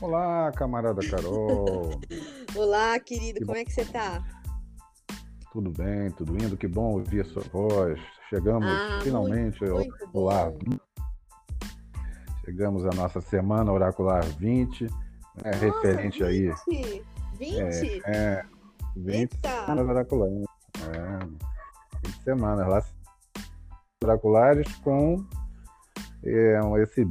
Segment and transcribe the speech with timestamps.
[0.00, 1.90] Olá, camarada Carol.
[2.56, 3.60] Olá, querido, que como bom.
[3.60, 4.24] é que você tá?
[5.52, 8.00] Tudo bem, tudo indo, que bom ouvir a sua voz.
[8.30, 10.52] Chegamos ah, finalmente muito, muito ao lar.
[12.46, 14.90] Chegamos à nossa semana oracular 20, né,
[15.44, 16.54] nossa, referente 20?
[16.68, 17.02] aí.
[17.38, 18.02] 20?
[18.06, 18.44] É, é
[18.96, 19.48] 20 Eita.
[19.50, 20.44] semanas oraculares.
[20.78, 22.82] É, 20 semanas lá
[24.02, 25.22] oraculares com
[26.24, 27.04] é, um esse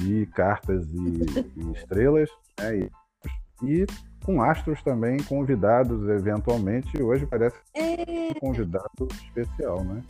[0.00, 2.78] de cartas e, e estrelas, né?
[2.78, 3.86] E, e,
[4.24, 7.02] com astros também convidados eventualmente.
[7.02, 8.30] Hoje parece é...
[8.36, 10.02] um convidado especial, né?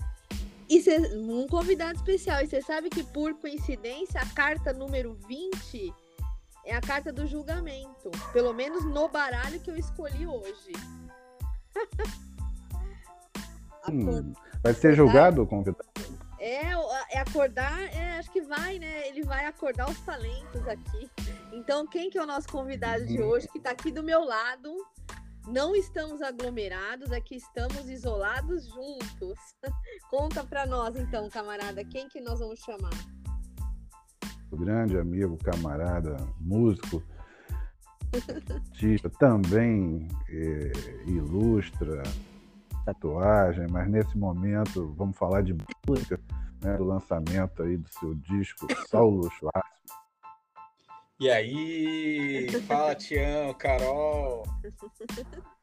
[0.68, 2.42] E cê, um convidado especial.
[2.42, 5.92] E você sabe que, por coincidência, a carta número 20
[6.64, 8.10] é a carta do julgamento.
[8.32, 10.72] Pelo menos no baralho que eu escolhi hoje.
[13.88, 15.88] hum, vai ser julgado o convidado?
[16.40, 16.70] É,
[17.10, 19.06] é acordar, é, acho que vai, né?
[19.09, 21.10] Ele vai acordar os talentos aqui.
[21.52, 24.74] Então, quem que é o nosso convidado de hoje, que está aqui do meu lado?
[25.46, 29.38] Não estamos aglomerados, aqui estamos isolados juntos.
[30.09, 32.90] Conta para nós, então, camarada, quem que nós vamos chamar?
[34.50, 37.02] O grande amigo, camarada, músico,
[38.54, 40.72] artista, também é,
[41.06, 42.02] ilustra,
[42.84, 46.20] tatuagem, mas nesse momento vamos falar de música,
[46.62, 49.80] né, do lançamento aí do seu disco, Saulo Schwartz.
[51.18, 54.42] E aí, fala Tião, Carol.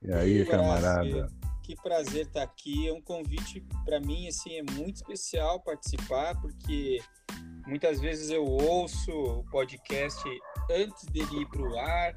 [0.03, 1.09] E aí, que camarada.
[1.09, 1.29] Prazer,
[1.63, 2.87] que prazer estar aqui.
[2.87, 6.99] É um convite para mim assim é muito especial participar porque
[7.65, 10.23] muitas vezes eu ouço o podcast
[10.71, 12.15] antes dele ir para o ar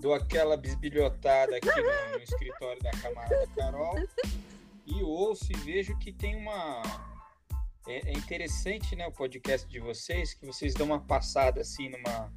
[0.00, 3.96] Dou aquela bisbilhotada aqui no, no escritório da camarada Carol
[4.86, 6.82] e ouço e vejo que tem uma.
[7.86, 12.32] É, é, interessante, né, o podcast de vocês, que vocês dão uma passada assim numa,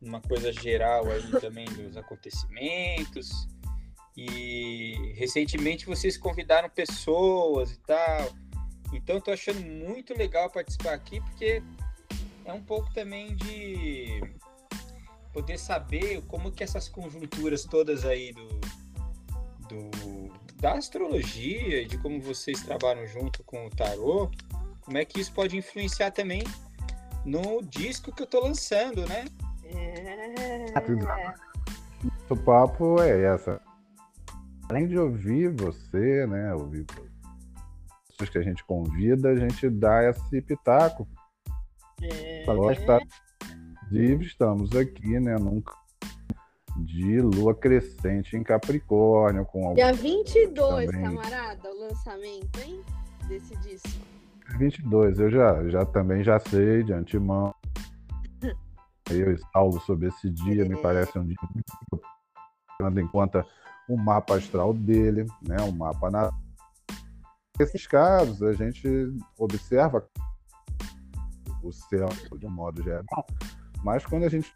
[0.00, 3.30] numa coisa geral aí também dos acontecimentos.
[4.16, 8.32] E recentemente vocês convidaram pessoas e tal.
[8.92, 11.62] Então tô achando muito legal participar aqui, porque
[12.44, 14.20] é um pouco também de
[15.38, 18.48] poder saber como que essas conjunturas todas aí do,
[19.68, 24.28] do da astrologia e de como vocês trabalham junto com o tarô,
[24.80, 26.42] como é que isso pode influenciar também
[27.24, 29.26] no disco que eu tô lançando, né?
[29.64, 30.72] É...
[32.28, 33.60] O papo é essa.
[34.68, 36.84] Além de ouvir você, né, ouvir
[38.08, 41.06] pessoas que a gente convida, a gente dá esse pitaco.
[42.02, 42.44] É...
[42.44, 42.98] Gosta
[43.90, 45.62] Inclusive, estamos aqui, né, num
[46.76, 49.44] de lua crescente em Capricórnio.
[49.46, 51.02] Com Dia 22, também.
[51.02, 52.82] camarada, o lançamento, hein?
[53.26, 53.88] Desse disco.
[54.58, 57.54] 22, eu já, já também já sei de antemão.
[59.10, 60.68] eu e Saulo sobre esse dia, é.
[60.68, 62.02] me parece um dia muito
[62.78, 63.44] tendo em conta
[63.88, 65.56] o mapa astral dele, né?
[65.62, 66.30] O mapa na.
[67.58, 68.86] Nesses casos, a gente
[69.36, 70.06] observa
[71.62, 73.26] o céu de um modo geral
[73.82, 74.52] mas quando a gente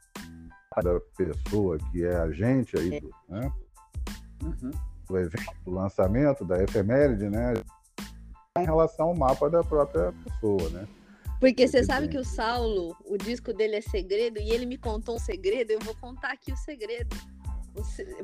[0.81, 3.53] da pessoa que é a gente aí do, né,
[4.43, 4.71] uhum.
[5.07, 7.53] do evento, do lançamento, da efeméride, né?
[8.59, 10.87] Em relação ao mapa da própria pessoa, né?
[11.41, 15.17] Porque você sabe que o Saulo, o disco dele é segredo, e ele me contou
[15.17, 17.17] um segredo, eu vou contar aqui o segredo.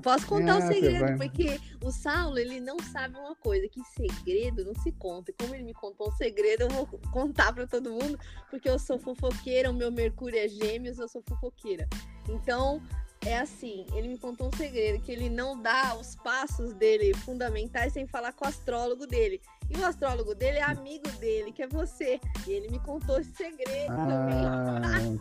[0.02, 4.64] Posso contar o um segredo, porque o Saulo, ele não sabe uma coisa, que segredo
[4.64, 5.30] não se conta.
[5.30, 8.18] E como ele me contou um segredo, eu vou contar para todo mundo,
[8.50, 11.88] porque eu sou fofoqueira, o meu Mercúrio é gêmeos, eu sou fofoqueira.
[12.28, 12.82] Então,
[13.24, 17.92] é assim, ele me contou um segredo, que ele não dá os passos dele fundamentais
[17.92, 19.40] sem falar com o astrólogo dele.
[19.70, 22.20] E o astrólogo dele é amigo dele, que é você.
[22.46, 24.80] E ele me contou esse segredo ah.
[24.80, 25.20] também.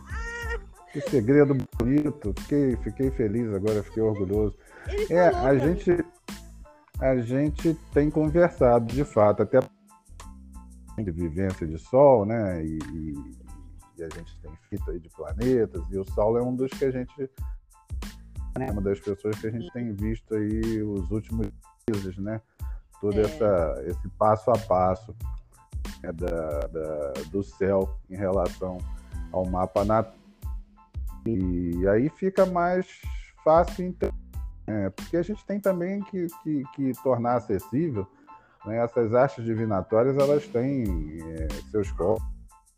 [0.92, 2.34] Que segredo bonito.
[2.38, 4.54] Fiquei, fiquei feliz agora, fiquei orgulhoso.
[5.10, 6.04] é, a gente,
[7.00, 9.60] a gente tem conversado, de fato, até
[10.96, 12.64] de vivência de Sol, né?
[12.64, 13.14] E, e,
[13.98, 16.84] e, a gente tem fita aí de planetas, e o Sol é um dos que
[16.86, 17.30] a gente.
[18.58, 21.46] É uma das pessoas que a gente tem visto aí os últimos
[21.88, 22.40] meses, né?
[23.00, 23.20] Todo é.
[23.20, 25.14] essa, esse passo a passo
[26.02, 28.78] né, da, da, do céu em relação
[29.30, 30.18] ao mapa natal
[31.26, 32.86] e aí fica mais
[33.44, 34.14] fácil entender.
[34.66, 38.06] É, porque a gente tem também que, que, que tornar acessível
[38.66, 40.84] né, essas artes divinatórias, elas têm
[41.22, 42.26] é, seus corpos,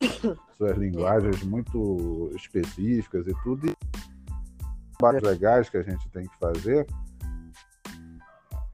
[0.56, 3.66] suas linguagens muito específicas e tudo.
[3.66, 3.76] E
[4.96, 6.86] trabalhos legais que a gente tem que fazer,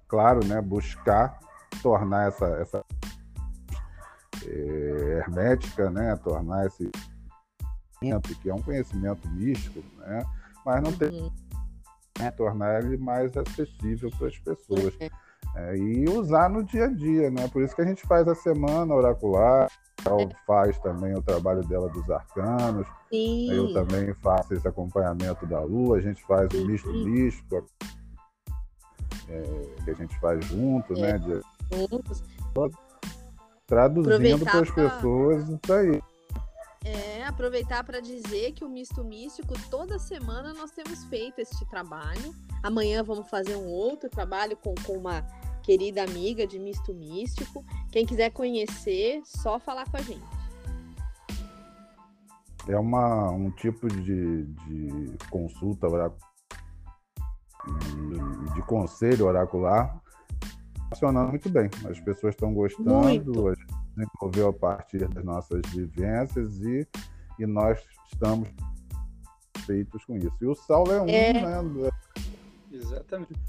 [0.09, 1.39] claro, né, buscar
[1.83, 2.85] tornar essa, essa
[4.45, 6.91] é, hermética, né, tornar esse
[8.43, 10.25] que é um conhecimento místico, né?
[10.65, 11.31] mas não tem uhum.
[12.19, 14.95] né, tornar ele mais acessível para as pessoas.
[14.99, 15.09] É.
[15.55, 17.49] É, e usar no dia a dia, né?
[17.49, 19.71] Por isso que a gente faz a semana oracular,
[20.05, 20.29] ela é.
[20.47, 22.87] faz também o trabalho dela dos arcanos.
[23.11, 23.51] Sim.
[23.51, 27.65] Eu também faço esse acompanhamento da lua, a gente faz o misto místico,
[29.29, 31.11] é, que a gente faz junto, né?
[31.11, 31.13] é.
[31.13, 31.19] né?
[31.19, 31.79] De...
[31.91, 32.23] Juntos.
[33.67, 36.03] Traduzindo para as pessoas isso aí.
[36.87, 42.33] É, aproveitar para dizer que o Misto Místico, toda semana nós temos feito este trabalho.
[42.63, 45.23] Amanhã vamos fazer um outro trabalho com, com uma
[45.65, 47.65] querida amiga de Misto Místico.
[47.91, 50.25] Quem quiser conhecer, só falar com a gente.
[52.69, 56.21] É uma, um tipo de, de consulta oracular,
[58.55, 60.01] de conselho oracular
[60.91, 61.69] funcionando muito bem.
[61.91, 63.49] As pessoas estão gostando, muito.
[63.49, 66.87] a gente desenvolveu a partir das nossas vivências e,
[67.39, 67.83] e nós
[68.13, 68.49] estamos
[69.65, 70.37] feitos com isso.
[70.41, 71.33] E o Saulo é um, é...
[71.33, 71.91] né?
[72.71, 73.41] Exatamente.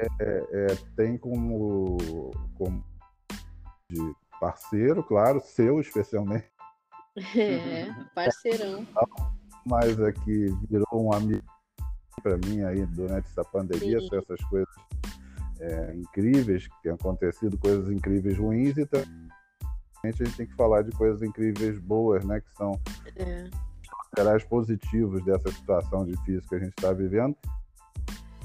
[0.00, 0.06] É,
[0.52, 1.98] é, tem como,
[2.56, 2.84] como
[3.90, 6.46] de parceiro, claro, seu especialmente.
[7.36, 8.86] É, parceirão.
[9.66, 11.42] Mas aqui virou um amigo
[12.22, 14.74] para mim aí durante essa pandemia, essas coisas
[15.60, 19.27] é, incríveis, que têm acontecido coisas incríveis ruins e também
[20.04, 22.40] a gente tem que falar de coisas incríveis boas, né?
[22.40, 22.80] Que são
[23.16, 23.48] é.
[24.48, 27.36] positivos dessa situação difícil que a gente está vivendo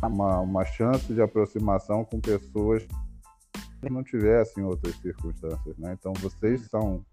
[0.08, 2.86] uma, uma chance de aproximação com pessoas
[3.82, 5.96] que não tivessem outras circunstâncias, né?
[6.00, 7.06] Então vocês são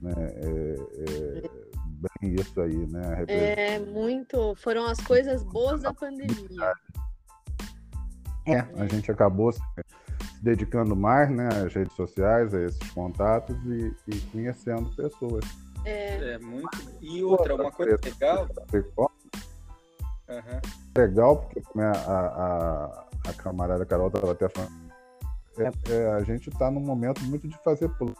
[0.00, 0.76] né, é,
[1.08, 1.50] é,
[1.86, 3.24] bem isso aí, né?
[3.26, 6.72] É muito, foram as coisas boas da pandemia.
[8.46, 9.52] É, a gente acabou
[10.44, 15.44] dedicando mais, né, às redes sociais, a esses contatos e, e conhecendo pessoas.
[15.86, 16.34] É.
[16.34, 16.68] é muito.
[17.00, 18.46] E outra, uma coisa legal.
[20.28, 20.60] Uhum.
[20.96, 24.84] Legal, porque a, a, a camarada Carol estava até falando.
[25.56, 28.16] É, é, a gente está num momento muito de fazer planos,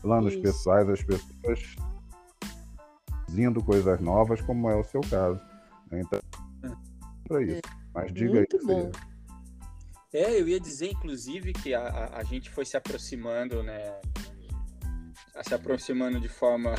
[0.00, 1.76] planos pessoais, as pessoas
[3.30, 5.40] indo coisas novas, como é o seu caso.
[5.90, 6.00] Né?
[6.00, 6.20] Então,
[7.26, 7.60] para isso.
[7.92, 8.90] Mas diga muito aí.
[10.12, 14.00] É, eu ia dizer, inclusive, que a, a, a gente foi se aproximando, né?
[15.42, 16.74] Se aproximando de forma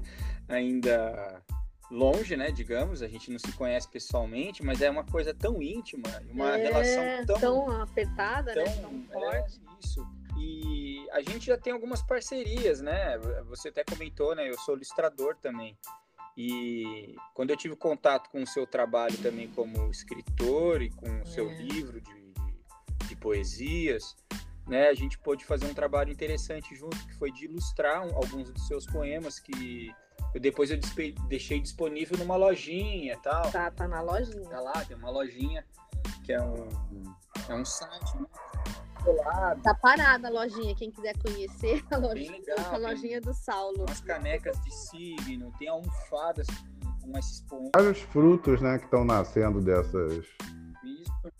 [0.48, 1.42] ainda
[1.90, 6.08] longe, né, digamos, a gente não se conhece pessoalmente, mas é uma coisa tão íntima,
[6.30, 9.60] uma é, relação tão, tão apertada, né, tão, né, tão forte.
[9.60, 10.06] É, isso.
[10.38, 13.16] E a gente já tem algumas parcerias, né?
[13.48, 14.48] Você até comentou, né?
[14.48, 15.78] Eu sou ilustrador também.
[16.36, 21.26] E quando eu tive contato com o seu trabalho também como escritor e com o
[21.26, 21.62] seu é.
[21.62, 22.23] livro de,
[23.24, 24.14] poesias,
[24.68, 28.66] né, a gente pôde fazer um trabalho interessante junto, que foi de ilustrar alguns dos
[28.66, 29.90] seus poemas que
[30.34, 30.78] eu, depois eu
[31.28, 33.50] deixei disponível numa lojinha tal.
[33.50, 34.48] Tá, tá na lojinha.
[34.50, 35.64] Tá lá, tem uma lojinha
[36.24, 36.68] que é um,
[37.48, 38.26] é um site, né?
[39.62, 43.84] Tá parada a lojinha, quem quiser conhecer a lojinha, legal, a lojinha do Saulo.
[43.84, 47.70] Umas canecas de signo, tem almofadas com, com esses pontos.
[47.76, 50.24] Vários frutos, né, que estão nascendo dessas.
[50.82, 51.32] Isso.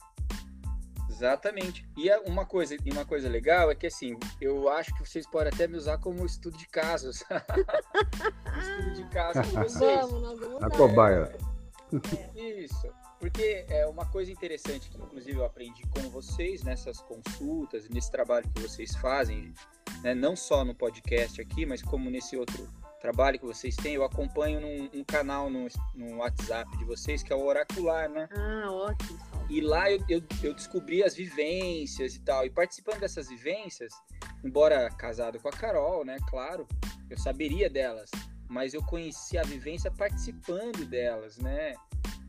[1.15, 1.87] Exatamente.
[1.97, 5.27] E é uma coisa, e uma coisa legal é que assim, eu acho que vocês
[5.27, 7.23] podem até me usar como estudo de casos.
[8.59, 10.01] estudo de casos com vocês.
[10.01, 11.33] Vamos, nós vamos A cobaia.
[12.35, 12.93] Isso.
[13.21, 18.47] Porque é uma coisa interessante que, inclusive, eu aprendi com vocês nessas consultas, nesse trabalho
[18.51, 19.55] que vocês fazem,
[20.03, 20.15] né?
[20.15, 22.69] não só no podcast aqui, mas como nesse outro
[23.01, 27.33] trabalho que vocês têm, eu acompanho num um canal no, no WhatsApp de vocês, que
[27.33, 28.29] é o Oracular, né?
[28.33, 29.34] Ah, ótimo.
[29.51, 32.47] E lá eu, eu, eu, descobri as vivências e tal.
[32.47, 33.93] E participando dessas vivências,
[34.43, 36.17] embora casado com a Carol, né?
[36.29, 36.67] Claro,
[37.11, 38.11] eu saberia delas.
[38.49, 41.75] Mas eu conheci a vivência participando delas, né?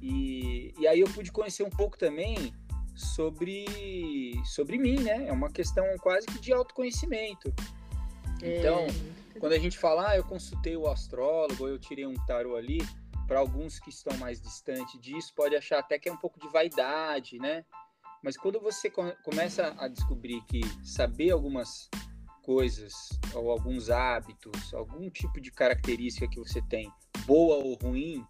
[0.02, 2.54] E, e aí eu pude conhecer um pouco também
[2.96, 3.66] sobre,
[4.46, 5.28] sobre mim, né?
[5.28, 7.54] É uma questão quase que de autoconhecimento.
[8.42, 8.60] É.
[8.60, 8.88] Então,
[9.40, 12.82] quando a gente fala, ah, eu consultei o astrólogo, eu tirei um tarô ali,
[13.28, 16.48] para alguns que estão mais distantes disso, pode achar até que é um pouco de
[16.50, 17.66] vaidade, né?
[18.24, 21.90] Mas quando você começa a descobrir que saber algumas
[22.42, 22.94] coisas
[23.34, 26.92] ou alguns hábitos, algum tipo de característica que você tem,
[27.26, 28.26] boa ou ruim,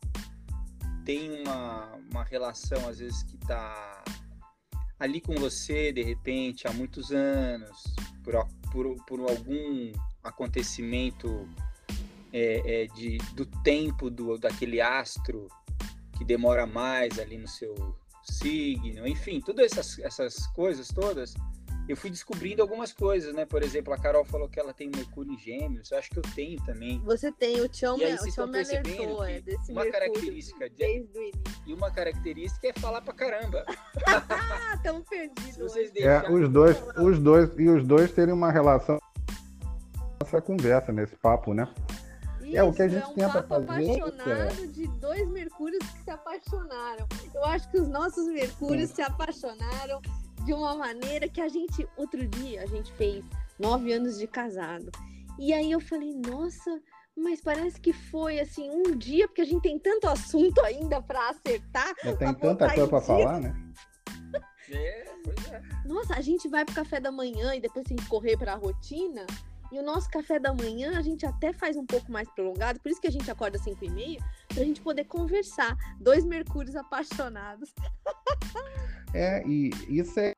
[1.06, 4.04] tem uma, uma relação às vezes que está
[5.00, 7.84] ali com você de repente há muitos anos,
[8.24, 8.34] por,
[8.72, 9.92] por, por algum
[10.24, 11.48] acontecimento
[12.38, 15.48] é, é, de, do tempo do, daquele astro
[16.18, 17.74] que demora mais ali no seu
[18.24, 21.34] signo, enfim, todas essas, essas coisas todas
[21.88, 23.46] eu fui descobrindo algumas coisas, né?
[23.46, 26.24] Por exemplo, a Carol falou que ela tem Mercúrio em Gêmeos, eu acho que eu
[26.34, 27.00] tenho também.
[27.06, 31.16] Você tem, o Tião me, o Tião me alertou, é, desse uma característica de, desde
[31.16, 31.62] o início.
[31.68, 33.64] E uma característica é falar pra caramba.
[34.82, 35.68] tão perdido.
[35.98, 39.00] É, os dois, os dois, e os dois terem uma relação
[40.20, 41.72] essa conversa, nesse papo, né?
[42.56, 44.02] É o que a gente é um tenta papo fazer.
[44.02, 47.08] apaixonado de dois Mercúrios que se apaixonaram.
[47.34, 48.96] Eu acho que os nossos Mercúrios Sim.
[48.96, 50.02] se apaixonaram
[50.46, 53.26] de uma maneira que a gente, outro dia, a gente fez
[53.60, 54.92] nove anos de casado.
[55.38, 56.80] E aí eu falei, nossa,
[57.16, 61.30] mas parece que foi assim um dia, porque a gente tem tanto assunto ainda para
[61.30, 61.94] acertar.
[62.04, 63.56] Já tem tanta coisa para falar, né?
[64.72, 65.62] É, pois é.
[65.86, 68.56] Nossa, a gente vai pro café da manhã e depois tem que correr para a
[68.56, 69.24] rotina.
[69.76, 72.90] E o nosso café da manhã a gente até faz um pouco mais prolongado, por
[72.90, 75.76] isso que a gente acorda às 5 e meia, para a gente poder conversar.
[76.00, 77.74] Dois mercúrios apaixonados.
[79.14, 80.34] É, e isso é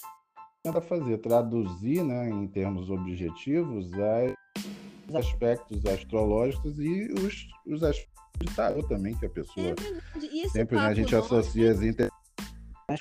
[0.62, 8.56] tenta fazer, traduzir né, em termos objetivos os aspectos astrológicos e os, os aspectos de
[8.56, 12.12] tarô também, que a pessoa é sempre né, a gente associa as inter...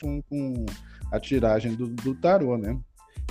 [0.01, 0.65] com, com
[1.13, 2.81] a tiragem do, do tarô, né?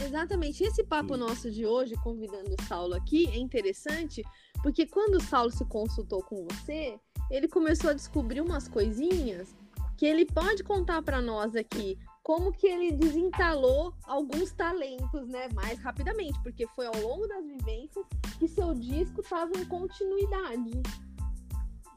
[0.03, 0.63] Exatamente.
[0.63, 4.23] Esse papo nosso de hoje, convidando o Saulo aqui, é interessante,
[4.61, 6.99] porque quando o Saulo se consultou com você,
[7.29, 9.55] ele começou a descobrir umas coisinhas
[9.97, 15.79] que ele pode contar para nós aqui como que ele desentalou alguns talentos, né, mais
[15.79, 18.05] rapidamente, porque foi ao longo das vivências
[18.39, 20.71] que seu disco estava em continuidade.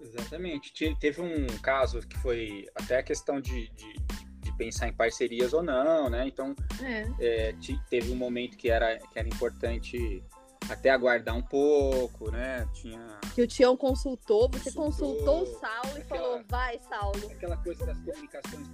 [0.00, 0.94] Exatamente.
[1.00, 4.27] Teve um caso que foi até a questão de, de, de
[4.58, 6.26] pensar em parcerias ou não, né?
[6.26, 7.06] Então, é.
[7.20, 7.54] É,
[7.88, 10.22] teve um momento que era, que era importante
[10.68, 12.68] até aguardar um pouco, né?
[12.74, 13.18] Tinha.
[13.34, 17.30] Que o Tião consultou, você consultou, consultou o Saulo e aquela, falou, vai, Saulo.
[17.30, 18.68] Aquela coisa das comunicações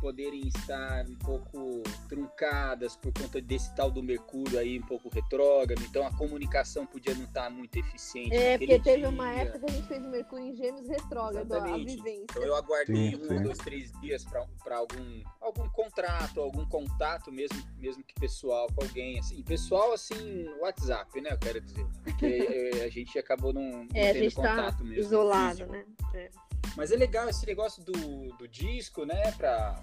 [0.00, 5.82] poderem estar um pouco truncadas por conta desse tal do Mercúrio aí um pouco retrógrado,
[5.82, 8.34] então a comunicação podia não estar muito eficiente.
[8.34, 9.08] É, porque teve dia.
[9.08, 11.92] uma época que a gente fez o Mercúrio em Gêmeos retrógrado, Exatamente.
[11.92, 12.26] a vivência.
[12.30, 13.42] Então eu aguardei sim, um, sim.
[13.42, 19.18] dois, três dias para algum, algum contrato, algum contato mesmo, mesmo que pessoal com alguém,
[19.18, 22.26] assim, pessoal assim, WhatsApp, né, eu quero dizer, porque
[22.74, 25.00] eh, a gente acabou não, não é, tendo tá contato tá mesmo.
[25.00, 25.72] isolado, físico.
[25.72, 25.84] né?
[26.14, 26.30] É.
[26.76, 27.92] Mas é legal esse negócio do,
[28.36, 29.32] do disco, né?
[29.32, 29.82] Pra,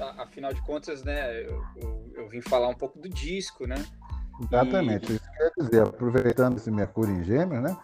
[0.00, 1.42] afinal de contas, né?
[1.42, 3.76] Eu, eu, eu, vim falar um pouco do disco, né?
[4.40, 5.12] Exatamente.
[5.12, 5.16] E...
[5.16, 7.76] Isso quer dizer, aproveitando esse Mercúrio em Gêmeos, né?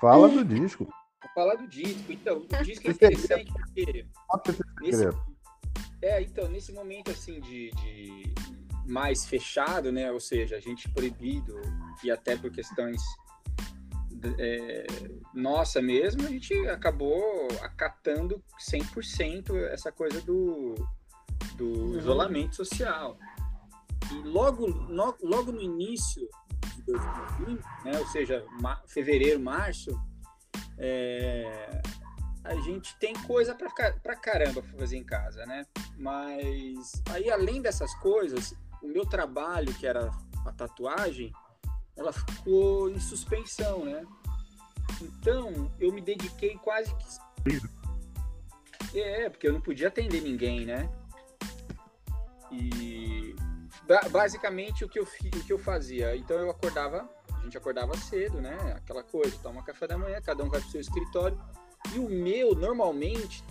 [0.00, 0.84] Fala do disco.
[0.84, 2.12] Vou falar do disco.
[2.12, 4.06] Então, o disco é interessante porque.
[4.80, 5.08] Nesse,
[6.02, 8.34] é, então, nesse momento assim de, de
[8.86, 10.10] mais fechado, né?
[10.12, 11.60] Ou seja, a gente proibido
[12.02, 13.00] e até por questões
[14.38, 14.86] é,
[15.32, 20.74] nossa mesmo, a gente acabou acatando 100% essa coisa do,
[21.56, 21.98] do uhum.
[21.98, 23.18] isolamento social.
[24.10, 26.28] E logo, no, logo no início
[26.76, 29.90] de 2020, né, ou seja, ma fevereiro, março,
[30.78, 31.82] é,
[32.42, 35.64] a gente tem coisa para caramba para fazer em casa, né?
[35.96, 40.10] Mas aí, além dessas coisas, o meu trabalho, que era
[40.44, 41.32] a tatuagem,
[41.96, 44.04] ela ficou em suspensão, né?
[45.00, 47.64] Então, eu me dediquei quase que.
[48.98, 50.88] É, porque eu não podia atender ninguém, né?
[52.54, 53.34] E
[54.10, 58.40] basicamente o que eu, o que eu fazia, então eu acordava, a gente acordava cedo,
[58.40, 58.56] né?
[58.76, 61.38] Aquela coisa, toma café da manhã, cada um vai pro seu escritório.
[61.94, 63.44] E o meu, normalmente,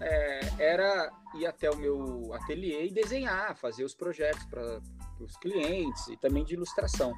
[0.00, 4.80] é, era ir até o meu ateliê e desenhar, fazer os projetos para
[5.18, 7.14] os clientes e também de ilustração.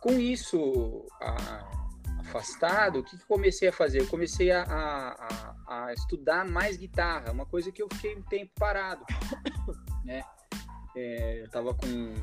[0.00, 1.84] Com isso a,
[2.20, 4.00] afastado, o que, que comecei a fazer?
[4.00, 8.52] Eu comecei a, a, a, estudar mais guitarra, uma coisa que eu fiquei um tempo
[8.58, 9.04] parado,
[10.04, 10.22] né?
[10.96, 12.14] É, eu tava com,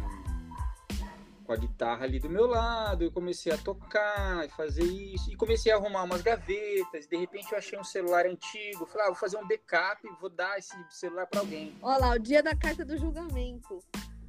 [1.44, 5.72] com a guitarra ali do meu lado, eu comecei a tocar, fazer isso, e comecei
[5.72, 9.38] a arrumar umas gavetas, de repente eu achei um celular antigo, falei, ah, vou fazer
[9.38, 11.76] um backup, vou dar esse celular para alguém.
[11.82, 13.80] Olha lá, o dia da carta do julgamento.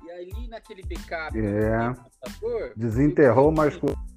[0.05, 1.95] E ali naquele backup, é.
[1.95, 4.12] computador, desenterrou mais coisas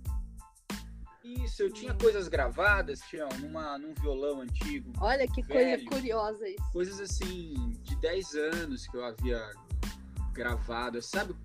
[1.25, 4.93] isso, eu tinha coisas gravadas, Tião, numa, num violão antigo.
[4.99, 6.71] Olha que velho, coisa curiosa isso.
[6.71, 9.41] Coisas assim, de 10 anos que eu havia
[10.31, 11.35] gravado, sabe?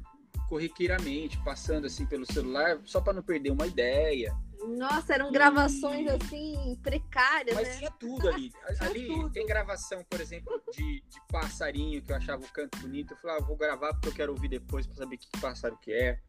[0.49, 4.37] Corriqueiramente, passando assim pelo celular, só para não perder uma ideia.
[4.77, 6.11] Nossa, eram gravações e...
[6.11, 7.55] assim, precárias.
[7.55, 7.77] Mas né?
[7.79, 8.53] tinha tudo ali.
[8.81, 9.31] ali tudo.
[9.31, 13.15] tem gravação, por exemplo, de, de passarinho, que eu achava o canto bonito.
[13.15, 15.93] Eu falava, ah, vou gravar porque eu quero ouvir depois para saber que pássaro que
[15.93, 16.21] é.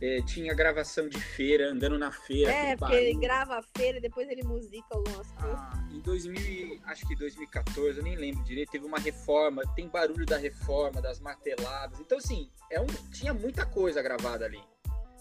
[0.00, 2.50] É, tinha gravação de feira, andando na feira.
[2.50, 5.58] É, porque ele grava a feira e depois ele musica algumas coisas.
[5.58, 10.24] Ah, em 2000, acho que 2014, eu nem lembro direito, teve uma reforma, tem barulho
[10.24, 12.00] da reforma, das marteladas.
[12.00, 14.62] Então, assim, é um, tinha muita coisa gravada ali.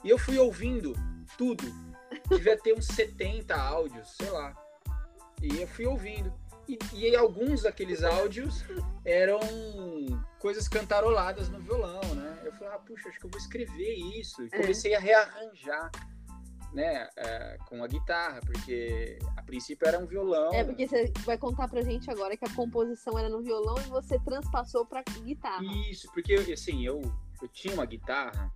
[0.04, 0.94] E eu fui ouvindo
[1.38, 1.64] tudo.
[2.30, 4.56] Devia ter uns 70 áudios, sei lá.
[5.42, 6.34] E eu fui ouvindo.
[6.70, 8.64] E, e alguns daqueles áudios
[9.04, 9.40] eram
[10.38, 12.42] coisas cantaroladas no violão, né?
[12.46, 14.44] Eu falei, ah, puxa, acho que eu vou escrever isso.
[14.44, 14.62] E é.
[14.62, 14.98] comecei é.
[14.98, 15.90] a rearranjar,
[16.72, 20.54] né, é, com a guitarra, porque a princípio era um violão.
[20.54, 23.90] É, porque você vai contar pra gente agora que a composição era no violão e
[23.90, 25.64] você transpassou pra guitarra.
[25.90, 27.02] Isso, porque, assim, eu,
[27.42, 28.54] eu tinha uma guitarra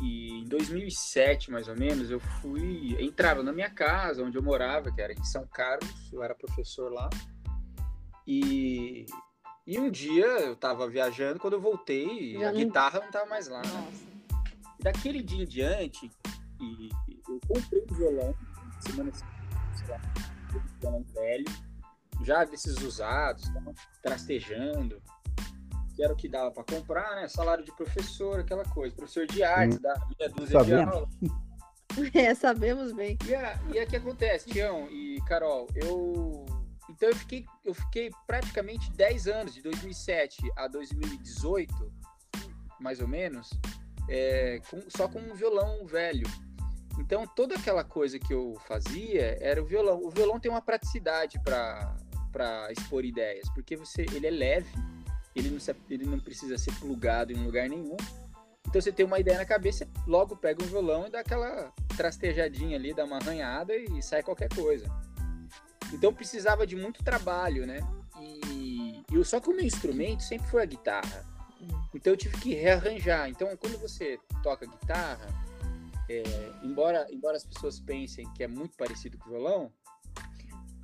[0.00, 2.96] e em 2007, mais ou menos, eu fui.
[3.02, 6.90] Entraram na minha casa, onde eu morava, que era em São Carlos, eu era professor
[6.90, 7.10] lá.
[8.26, 9.06] E,
[9.66, 12.58] e um dia eu estava viajando, quando eu voltei, a não...
[12.58, 13.60] guitarra não estava mais lá.
[13.62, 13.92] Né?
[14.80, 16.10] Daquele dia em diante,
[16.60, 16.90] e,
[17.28, 18.34] eu comprei um violão,
[18.80, 20.00] semana sei lá,
[20.54, 21.44] um violão velho,
[22.22, 23.44] já desses usados,
[24.02, 25.02] trastejando
[26.00, 27.28] que era o que dava para comprar, né?
[27.28, 28.94] Salário de professor, aquela coisa.
[28.94, 29.82] Professor de artes, hum.
[29.82, 30.90] da meia dúzia Sabendo.
[30.90, 31.08] de aula.
[32.14, 33.18] É, sabemos bem.
[33.26, 35.66] E, a, e o que acontece, Tião e Carol?
[35.74, 36.46] Eu.
[36.88, 41.92] Então eu fiquei, eu fiquei praticamente 10 anos, de 2007 a 2018,
[42.78, 43.50] mais ou menos,
[44.08, 46.28] é, com, só com um violão velho.
[47.00, 50.00] Então toda aquela coisa que eu fazia era o violão.
[50.00, 54.72] O violão tem uma praticidade para expor ideias, porque você, ele é leve
[55.34, 57.96] ele não, se, ele não precisa ser plugado em lugar nenhum.
[58.66, 62.76] Então você tem uma ideia na cabeça, logo pega um violão e dá aquela trastejadinha
[62.76, 64.86] ali, dá uma arranhada e sai qualquer coisa.
[65.92, 67.80] Então precisava de muito trabalho, né?
[68.20, 71.26] E, e só que o meu instrumento sempre foi a guitarra.
[71.92, 73.28] Então eu tive que rearranjar.
[73.28, 75.26] Então quando você toca guitarra,
[76.08, 76.22] é,
[76.62, 79.72] embora, embora as pessoas pensem que é muito parecido com o violão,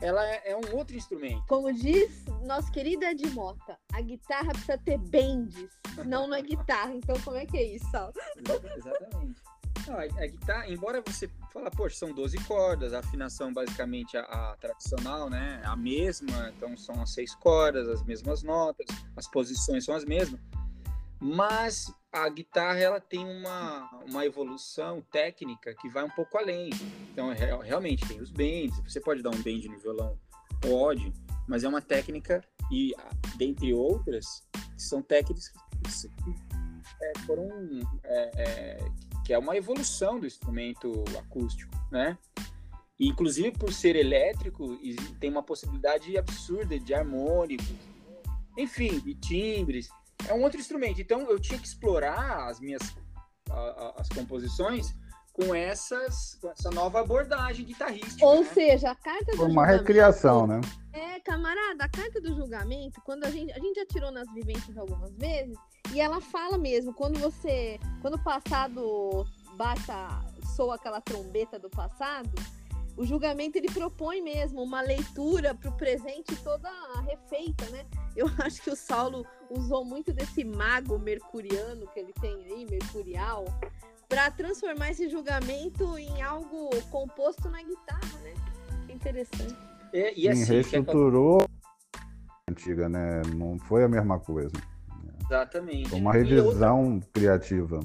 [0.00, 1.42] ela é, é, um outro instrumento.
[1.48, 6.94] Como diz nosso querido Ed Mota, a guitarra precisa ter bends, senão não é guitarra.
[6.94, 8.12] Então, como é que é isso, Sal?
[8.38, 9.42] Exatamente.
[9.86, 14.22] Não, a, a, guitarra, embora você fala, poxa, são 12 cordas, a afinação basicamente a,
[14.22, 15.62] a, tradicional, né?
[15.64, 20.40] A mesma, então são as seis cordas, as mesmas notas, as posições são as mesmas.
[21.20, 26.70] Mas a guitarra ela tem uma, uma evolução técnica que vai um pouco além.
[27.10, 28.78] Então, realmente, tem os bends.
[28.80, 30.18] Você pode dar um bend no violão?
[30.60, 31.12] Pode,
[31.46, 32.94] mas é uma técnica, e
[33.36, 34.42] dentre outras,
[34.76, 36.34] são técnicas que
[37.02, 37.48] é, foram.
[38.04, 38.78] É, é,
[39.24, 42.16] que é uma evolução do instrumento acústico, né?
[42.98, 44.78] E, inclusive, por ser elétrico,
[45.18, 47.66] tem uma possibilidade absurda de harmônicos,
[48.56, 49.90] enfim, de timbres
[50.28, 51.00] é um outro instrumento.
[51.00, 52.82] Então eu tinha que explorar as minhas
[53.50, 54.94] a, a, as composições
[55.32, 58.24] com essas com essa nova abordagem guitarrística.
[58.24, 58.50] Ou né?
[58.52, 60.60] seja, a carta do uma recriação, né?
[60.92, 64.76] É, camarada, a carta do julgamento, quando a gente a gente já tirou nas vivências
[64.78, 65.56] algumas vezes,
[65.92, 69.26] e ela fala mesmo, quando você, quando o passado
[69.56, 70.22] baixa,
[70.54, 72.30] soa aquela trombeta do passado,
[72.96, 76.70] o julgamento ele propõe mesmo uma leitura para o presente toda
[77.02, 77.84] refeita, né?
[78.16, 83.44] Eu acho que o Saulo usou muito desse mago mercuriano que ele tem aí, mercurial,
[84.08, 88.34] para transformar esse julgamento em algo composto na guitarra, né?
[88.86, 89.56] Que interessante.
[89.92, 91.42] É, e assim, Sim, reestruturou
[91.92, 93.22] a antiga, né?
[93.34, 94.52] Não foi a mesma coisa.
[95.24, 95.88] Exatamente.
[95.88, 97.08] Foi uma revisão outra...
[97.12, 97.80] criativa.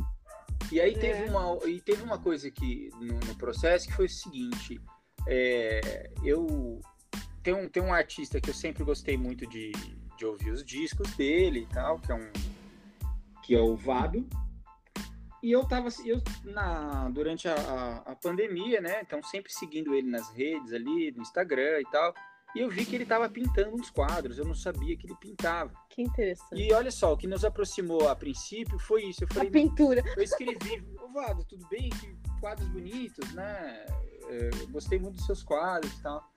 [0.71, 1.29] E aí teve, é.
[1.29, 4.79] uma, e teve uma coisa que no, no processo que foi o seguinte:
[5.27, 6.79] é, eu
[7.43, 9.71] tem um, tem um artista que eu sempre gostei muito de,
[10.21, 12.31] de ouvir os discos dele e tal, que é um
[13.43, 14.23] que é o Vado.
[15.41, 19.01] E eu tava eu, na, durante a, a, a, pandemia, né?
[19.01, 22.13] Então sempre seguindo ele nas redes ali, no Instagram e tal.
[22.55, 25.73] E eu vi que ele estava pintando uns quadros, eu não sabia que ele pintava.
[25.89, 26.61] Que interessante.
[26.61, 29.23] E olha só, o que nos aproximou a princípio foi isso.
[29.23, 30.03] Eu falei, a pintura.
[30.15, 31.89] Eu escrevi, ô Vado, tudo bem?
[31.89, 33.87] Que quadros bonitos, né?
[34.29, 36.31] Eu gostei muito dos seus quadros e tal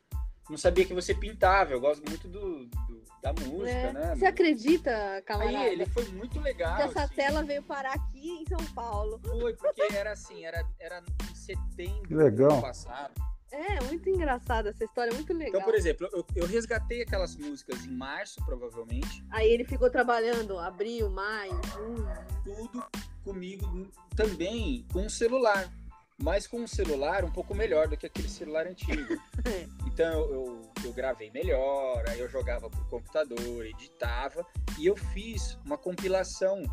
[0.48, 1.72] não sabia que você pintava.
[1.72, 3.92] Eu gosto muito do, do da música, é.
[3.92, 4.14] né?
[4.14, 5.58] Você acredita, camarada?
[5.58, 6.76] Aí ele foi muito legal.
[6.76, 7.14] Que essa assim.
[7.14, 9.18] tela veio parar aqui em São Paulo.
[9.18, 12.48] Foi, porque era assim, era, era em setembro que legal.
[12.48, 13.14] do ano passado.
[13.50, 15.48] É, muito engraçada essa história, é muito legal.
[15.48, 19.24] Então, por exemplo, eu, eu, resgatei aquelas músicas em março, provavelmente.
[19.30, 22.08] Aí ele ficou trabalhando abril, maio, junho.
[22.42, 22.84] Tudo
[23.22, 25.70] comigo também com o celular
[26.18, 29.14] mas com um celular um pouco melhor do que aquele celular antigo.
[29.94, 34.44] Então eu, eu, eu, gravei melhor, aí eu jogava pro computador, editava
[34.76, 36.64] e eu fiz uma compilação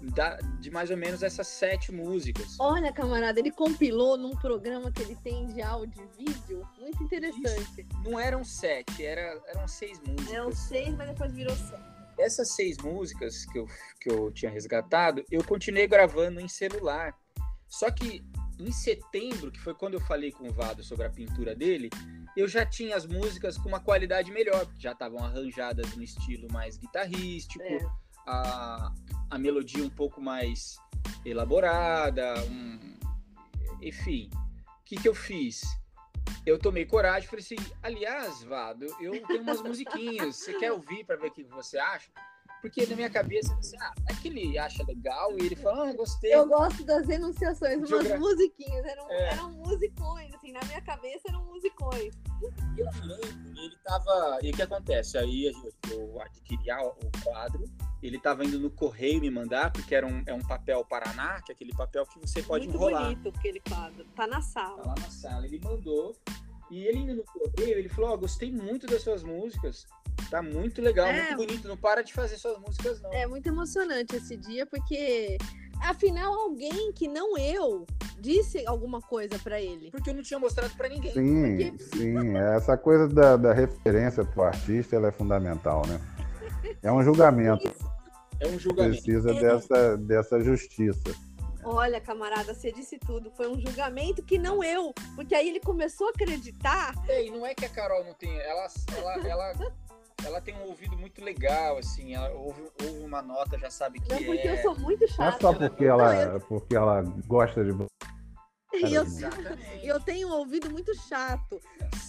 [0.00, 2.56] da, de mais ou menos essas sete músicas.
[2.58, 6.66] Olha, camarada, ele compilou num programa que ele tem de áudio e vídeo.
[6.78, 7.82] Muito interessante.
[7.82, 8.02] Isso.
[8.02, 10.32] Não eram sete, era, eram seis músicas.
[10.32, 11.82] Eram seis, mas depois virou sete.
[12.18, 13.66] Essas seis músicas que eu,
[14.00, 17.14] que eu tinha resgatado, eu continuei gravando em celular.
[17.68, 18.24] Só que
[18.62, 21.90] em setembro, que foi quando eu falei com o Vado sobre a pintura dele,
[22.36, 26.46] eu já tinha as músicas com uma qualidade melhor, porque já estavam arranjadas no estilo
[26.52, 27.78] mais guitarrístico, é.
[28.26, 28.92] a,
[29.30, 30.76] a melodia um pouco mais
[31.24, 32.98] elaborada, um...
[33.80, 34.30] enfim.
[34.34, 35.62] O que, que eu fiz?
[36.44, 41.04] Eu tomei coragem e falei assim: aliás, Vado, eu tenho umas musiquinhas, você quer ouvir
[41.04, 42.10] para ver o que você acha?
[42.60, 45.92] Porque na minha cabeça, assim, ah, é que ele acha legal e ele fala, ah,
[45.94, 46.34] gostei.
[46.34, 48.18] Eu gosto das enunciações, umas Geogra...
[48.18, 49.32] musiquinhas, eram, é.
[49.32, 52.14] eram musicões, assim, na minha cabeça eram musicões.
[52.76, 54.38] Eu lembro, ele tava.
[54.42, 55.16] E o que acontece?
[55.16, 55.52] Aí
[55.90, 57.64] eu adquiri o quadro,
[58.02, 61.52] ele tava indo no correio me mandar, porque era um, é um papel Paraná, que
[61.52, 63.04] é aquele papel que você pode Muito enrolar.
[63.06, 64.04] Muito bonito aquele quadro.
[64.16, 64.82] Tá na sala.
[64.82, 65.46] Tá lá na sala.
[65.46, 66.16] Ele mandou.
[66.70, 69.86] E ele indo no correio, ele falou: Ó, oh, gostei muito das suas músicas.
[70.30, 71.68] Tá muito legal, é, muito bonito.
[71.68, 73.12] Não para de fazer suas músicas, não.
[73.12, 75.36] É muito emocionante esse dia, porque
[75.82, 77.86] afinal alguém que não eu
[78.20, 79.90] disse alguma coisa para ele.
[79.90, 81.12] Porque eu não tinha mostrado para ninguém.
[81.12, 81.96] Sim, porque...
[81.96, 82.36] sim.
[82.36, 86.00] Essa coisa da, da referência pro artista ela é fundamental, né?
[86.82, 87.70] É um julgamento.
[88.38, 89.02] É um julgamento.
[89.02, 89.40] Precisa é.
[89.40, 91.14] dessa, dessa justiça.
[91.64, 93.30] Olha, camarada, você disse tudo.
[93.30, 94.92] Foi um julgamento que não eu.
[95.14, 96.94] Porque aí ele começou a acreditar.
[97.08, 98.36] Ei, não é que a Carol não tem.
[98.38, 99.72] Ela, ela, ela
[100.24, 104.10] ela tem um ouvido muito legal, assim, ela ouve, ouve uma nota, já sabe que
[104.10, 104.52] não, porque é.
[104.52, 105.22] eu sou muito chata.
[105.22, 107.72] Não é só porque ela, porque ela gosta de.
[108.72, 109.04] E eu,
[109.82, 111.60] eu tenho um ouvido muito chato.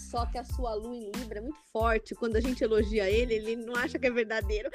[0.10, 2.14] Só que a sua lua em Libra é muito forte.
[2.14, 4.70] Quando a gente elogia ele, ele não acha que é verdadeiro.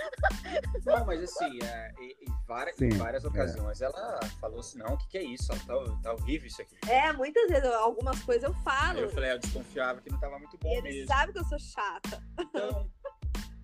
[0.84, 3.84] Não, mas assim, é, em, várias, Sim, em várias ocasiões é.
[3.84, 5.48] ela falou assim: não, o que, que é isso?
[5.66, 6.76] Tá, tá, horrível isso aqui.
[6.88, 8.98] É, muitas vezes, algumas coisas eu falo.
[8.98, 11.06] Aí eu falei, eu desconfiava que não tava muito bom e ele mesmo.
[11.08, 12.22] sabe que eu sou chata.
[12.40, 12.90] Então,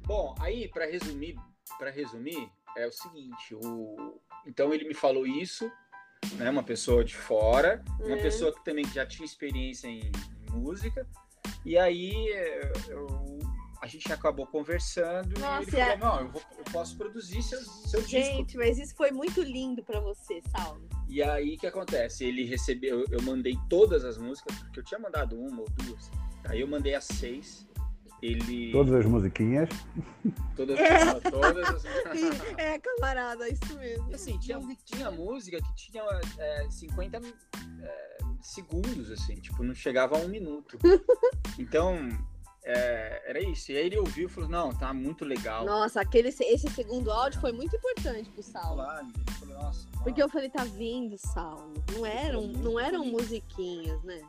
[0.05, 1.37] Bom, aí para resumir,
[1.79, 5.71] para resumir é o seguinte, o então ele me falou isso,
[6.35, 8.23] né, uma pessoa de fora, uma uhum.
[8.23, 11.07] pessoa que também já tinha experiência em, em música,
[11.65, 12.13] e aí
[12.89, 13.39] eu,
[13.81, 15.99] a gente acabou conversando Nossa, e ele é...
[15.99, 18.37] falou, não, eu, vou, eu, posso produzir seu, seu gente, disco.
[18.37, 20.89] Gente, mas isso foi muito lindo para você, Saulo.
[21.09, 22.25] E aí o que acontece?
[22.25, 26.11] Ele recebeu, eu mandei todas as músicas, porque eu tinha mandado uma ou duas,
[26.49, 27.67] aí eu mandei as seis,
[28.23, 28.71] ele...
[28.71, 29.69] Todas as musiquinhas.
[30.57, 31.21] Todas, é.
[31.29, 31.85] todas as
[32.57, 34.15] É, camarada, isso mesmo.
[34.15, 36.03] Assim, tinha, tinha música que tinha
[36.39, 37.21] é, 50
[37.83, 40.79] é, segundos, assim, tipo, não chegava a um minuto.
[41.59, 42.09] Então,
[42.65, 43.73] é, era isso.
[43.73, 45.67] E aí ele ouviu e falou, não, tá muito legal.
[45.67, 48.77] Nossa, aquele, esse segundo áudio foi muito importante pro Saulo.
[48.77, 49.89] Claro, ele falou, nossa.
[50.03, 51.75] Porque eu falei, tá vindo, Saulo.
[51.93, 54.21] Não eram, não eram musiquinhas, né?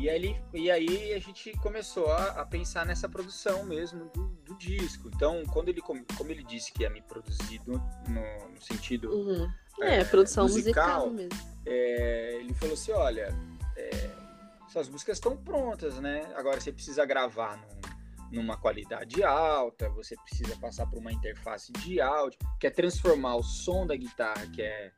[0.00, 4.56] E aí, e aí a gente começou a, a pensar nessa produção mesmo do, do,
[4.56, 5.10] disco.
[5.14, 7.76] Então, quando ele, como ele disse que ia me produzir no,
[8.08, 9.46] no sentido uhum.
[9.78, 11.38] é, é, produção musical, musical mesmo.
[11.66, 13.28] É, ele falou assim, olha,
[13.76, 14.10] é,
[14.70, 16.32] suas músicas estão prontas, né?
[16.34, 22.00] Agora você precisa gravar num, numa qualidade alta, você precisa passar por uma interface de
[22.00, 24.92] áudio, que é transformar o som da guitarra, que é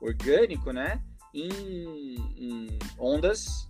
[0.00, 1.02] orgânico, né?
[1.34, 3.68] Em, em ondas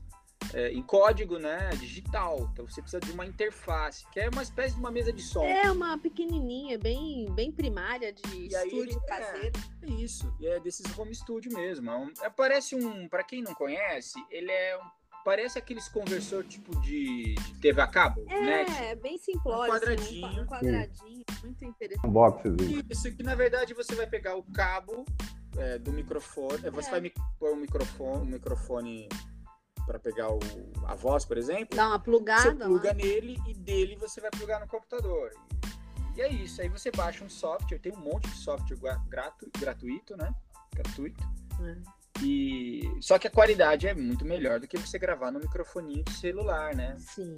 [0.53, 2.51] é, em código, né, digital.
[2.53, 5.45] Então você precisa de uma interface, que é uma espécie de uma mesa de som.
[5.45, 9.59] É uma pequenininha, bem, bem primária de e estúdio aí, caseiro.
[9.83, 10.35] É, é, isso.
[10.41, 11.91] E é desses home studio mesmo.
[11.91, 16.45] É um, é, parece um, para quem não conhece, ele é um parece aqueles conversor
[16.45, 18.91] tipo de, de TV a cabo, é, né?
[18.91, 19.73] É, bem simplório.
[19.73, 20.27] Um quadradinho.
[20.27, 21.41] Assim, um quadradinho, Sim.
[21.43, 22.07] muito interessante.
[22.07, 22.43] Um box.
[22.91, 25.07] Isso, que na verdade você vai pegar o cabo
[25.57, 27.01] é, do microfone, você é.
[27.01, 29.09] vai pôr um microfone, um microfone
[29.87, 30.39] para pegar o,
[30.87, 31.77] a voz, por exemplo.
[31.77, 32.43] Dá uma plugada.
[32.43, 32.95] Você pluga lá.
[32.95, 35.31] nele e dele você vai plugar no computador.
[36.15, 36.61] E, e é isso.
[36.61, 40.35] Aí você baixa um software, tem um monte de software gratu, gratuito, né?
[40.75, 41.23] Gratuito.
[41.63, 42.05] É.
[42.23, 46.13] E só que a qualidade é muito melhor do que você gravar no microfoninho de
[46.13, 46.97] celular, né?
[46.99, 47.35] Sim.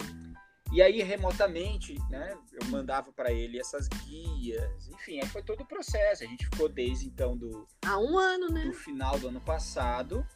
[0.71, 5.65] E aí remotamente, né, eu mandava para ele essas guias, enfim, aí foi todo o
[5.65, 6.23] processo.
[6.23, 8.65] A gente ficou desde então do há um ano, né?
[8.65, 10.27] Do final do ano passado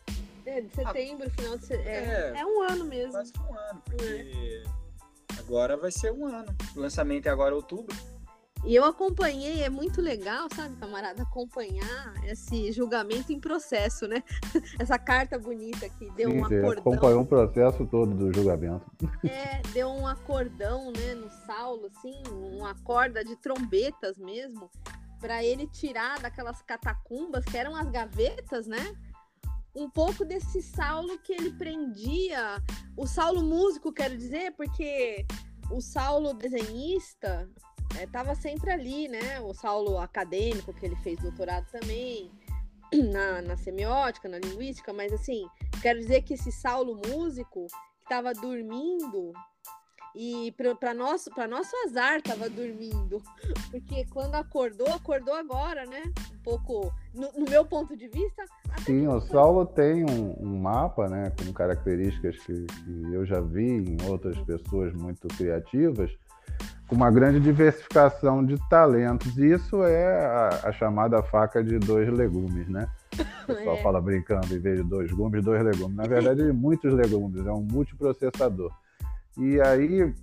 [0.46, 1.90] é, de setembro, ah, final de setembro.
[1.90, 3.12] É, é, é, um ano mesmo.
[3.12, 5.40] Quase um ano, porque é.
[5.40, 6.56] agora vai ser um ano.
[6.76, 7.96] O lançamento é agora outubro.
[8.64, 14.24] E eu acompanhei, é muito legal, sabe, camarada, acompanhar esse julgamento em processo, né?
[14.80, 16.82] Essa carta bonita que deu Sim, um acordão.
[16.82, 18.86] Acompanhou um processo todo do julgamento.
[19.26, 24.70] É, deu um acordão, né, no Saulo, assim, uma corda de trombetas mesmo.
[25.20, 28.96] para ele tirar daquelas catacumbas que eram as gavetas, né?
[29.74, 32.62] Um pouco desse Saulo que ele prendia,
[32.98, 35.26] o Saulo músico, quero dizer, porque
[35.72, 37.50] o Saulo desenhista
[38.00, 39.40] estava é, sempre ali, né?
[39.42, 42.32] O Saulo acadêmico, que ele fez doutorado também,
[43.12, 45.46] na, na semiótica, na linguística, mas assim,
[45.82, 49.32] quero dizer que esse Saulo músico que estava dormindo
[50.16, 53.22] e para nosso, para nosso azar estava dormindo,
[53.72, 56.04] porque quando acordou, acordou agora, né?
[56.34, 58.44] Um pouco, no, no meu ponto de vista.
[58.86, 63.68] Sim, o Saulo tem um, um, mapa, né, com características que, que eu já vi
[63.68, 66.12] em outras pessoas muito criativas,
[66.88, 69.38] com uma grande diversificação de talentos.
[69.38, 72.90] E isso é a, a chamada faca de dois legumes, né?
[73.44, 73.82] O pessoal é.
[73.82, 75.96] fala brincando, em vez de dois gumes, dois legumes.
[75.96, 78.72] Na verdade, muitos legumes, é um multiprocessador.
[79.38, 80.14] E aí,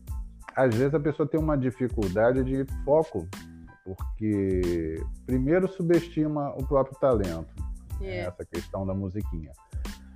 [0.55, 3.27] às vezes, a pessoa tem uma dificuldade de foco,
[3.85, 7.69] porque primeiro subestima o próprio talento.
[8.01, 8.21] É.
[8.21, 9.53] Essa questão da musiquinha.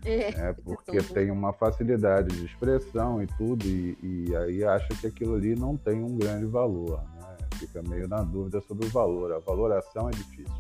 [0.05, 5.07] É, é porque tem uma facilidade de expressão e tudo, e, e, aí acha que
[5.07, 7.03] aquilo ali não tem um grande valor.
[7.15, 7.37] Né?
[7.59, 9.33] Fica meio na dúvida sobre o valor.
[9.33, 10.53] A valoração é difícil,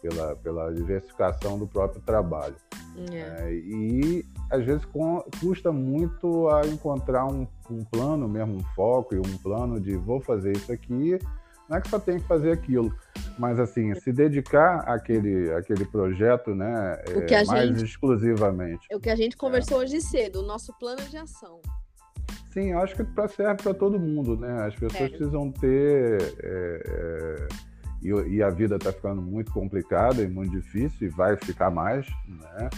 [0.00, 2.56] pela, pela diversificação do próprio trabalho.
[3.12, 3.18] É.
[3.18, 9.14] É, e às vezes com, custa muito a encontrar um, um plano mesmo, um foco
[9.14, 11.18] e um plano de vou fazer isso aqui
[11.70, 12.92] não é que só tem que fazer aquilo,
[13.38, 18.84] mas assim, se dedicar àquele, àquele projeto, né, é, mais gente, exclusivamente.
[18.90, 19.84] É o que a gente conversou é.
[19.84, 21.60] hoje cedo, o nosso plano de ação.
[22.52, 24.66] Sim, eu acho que serve para todo mundo, né?
[24.66, 25.08] As pessoas é.
[25.08, 26.18] precisam ter.
[28.02, 32.06] E, e, a vida está ficando muito complicada e muito difícil, e vai ficar mais,
[32.26, 32.70] né?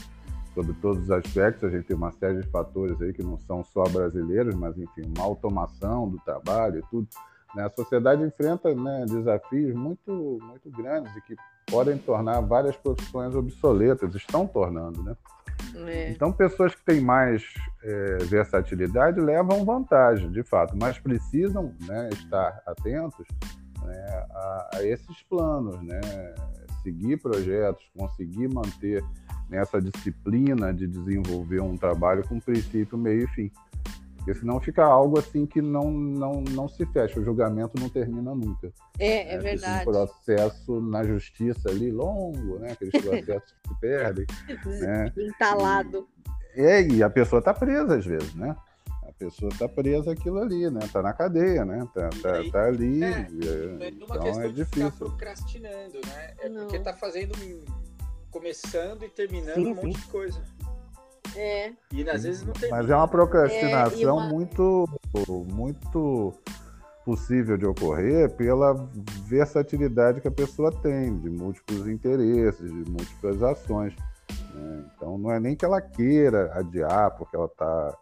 [0.54, 3.64] Sobre todos os aspectos, a gente tem uma série de fatores aí que não são
[3.64, 7.08] só brasileiros, mas enfim, uma automação do trabalho e tudo
[7.54, 7.64] né?
[7.64, 14.14] A sociedade enfrenta né, desafios muito, muito grandes e que podem tornar várias profissões obsoletas,
[14.14, 15.16] estão tornando, né?
[15.86, 16.10] É.
[16.10, 17.44] Então, pessoas que têm mais
[17.82, 23.26] é, versatilidade levam vantagem, de fato, mas precisam né, estar atentos
[23.84, 26.00] né, a, a, esses planos, né?
[26.82, 29.04] seguir projetos, conseguir manter
[29.48, 33.50] nessa disciplina de desenvolver um trabalho com princípio, meio e fim.
[34.16, 38.32] Porque senão fica algo assim que não, não, não se fecha, o julgamento não termina
[38.32, 38.72] nunca.
[38.98, 39.82] É, é, é verdade.
[39.82, 42.72] Um processo na justiça ali longo, né?
[42.72, 44.26] Aqueles processos que se perdem.
[44.80, 45.12] né?
[45.16, 46.06] Entalado.
[46.54, 48.54] E, é, e a pessoa está presa às vezes, né?
[49.22, 50.80] A pessoa está presa aquilo ali, né?
[50.82, 51.86] Está na cadeia, né?
[51.94, 53.04] Tá, tá, tá ali.
[53.04, 53.28] É,
[53.80, 54.90] é, então é difícil.
[54.90, 56.34] De procrastinando, né?
[56.40, 56.62] É não.
[56.62, 57.32] porque está fazendo,
[58.30, 60.00] começando e terminando sim, um monte sim.
[60.00, 60.42] de coisa.
[61.36, 61.72] É.
[61.92, 62.68] E às vezes não tem.
[62.70, 64.28] Mas é uma procrastinação é, uma...
[64.28, 64.88] muito,
[65.52, 66.34] muito
[67.04, 68.74] possível de ocorrer pela
[69.26, 73.94] versatilidade que a pessoa tem, de múltiplos interesses, de múltiplas ações.
[74.54, 74.84] Né?
[74.94, 77.96] Então não é nem que ela queira adiar porque ela está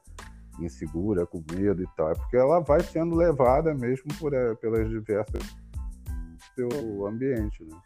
[0.64, 4.88] insegura, com medo e tal, é porque ela vai sendo levada mesmo por, eh, pelas
[4.88, 5.42] diversas
[6.54, 7.64] seu ambiente.
[7.64, 7.76] Né?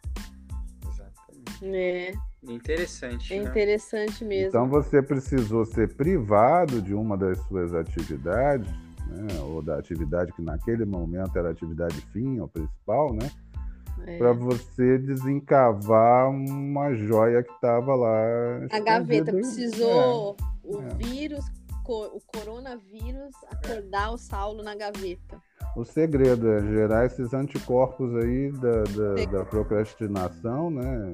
[0.89, 1.65] Exatamente.
[1.65, 2.13] É.
[2.43, 3.33] Interessante.
[3.33, 3.49] É né?
[3.49, 4.49] interessante mesmo.
[4.49, 8.69] Então você precisou ser privado de uma das suas atividades,
[9.07, 9.39] né?
[9.41, 13.29] ou da atividade que naquele momento era a atividade fim, ou principal, né?
[14.05, 14.17] É.
[14.17, 18.67] Para você desencavar uma joia que estava lá.
[18.69, 20.67] A gaveta precisou é.
[20.67, 20.93] o é.
[20.95, 21.45] vírus,
[21.93, 25.41] o coronavírus, acordar o Saulo na gaveta.
[25.75, 31.13] O segredo é gerar esses anticorpos aí da, da, da procrastinação, né?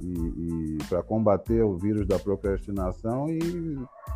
[0.00, 3.38] e, e para combater o vírus da procrastinação e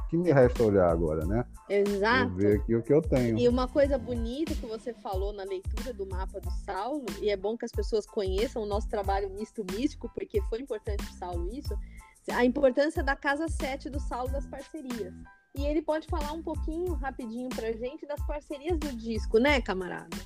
[0.09, 1.45] que me resta olhar agora, né?
[1.69, 2.29] Exato.
[2.31, 3.39] Vou ver aqui o que eu tenho.
[3.39, 7.37] E uma coisa bonita que você falou na leitura do mapa do Saulo, e é
[7.37, 11.19] bom que as pessoas conheçam o nosso trabalho misto místico, porque foi importante para o
[11.19, 11.77] Saulo isso,
[12.31, 15.15] a importância da casa 7 do Saulo das parcerias.
[15.55, 20.17] E ele pode falar um pouquinho rapidinho pra gente das parcerias do disco, né, camarada?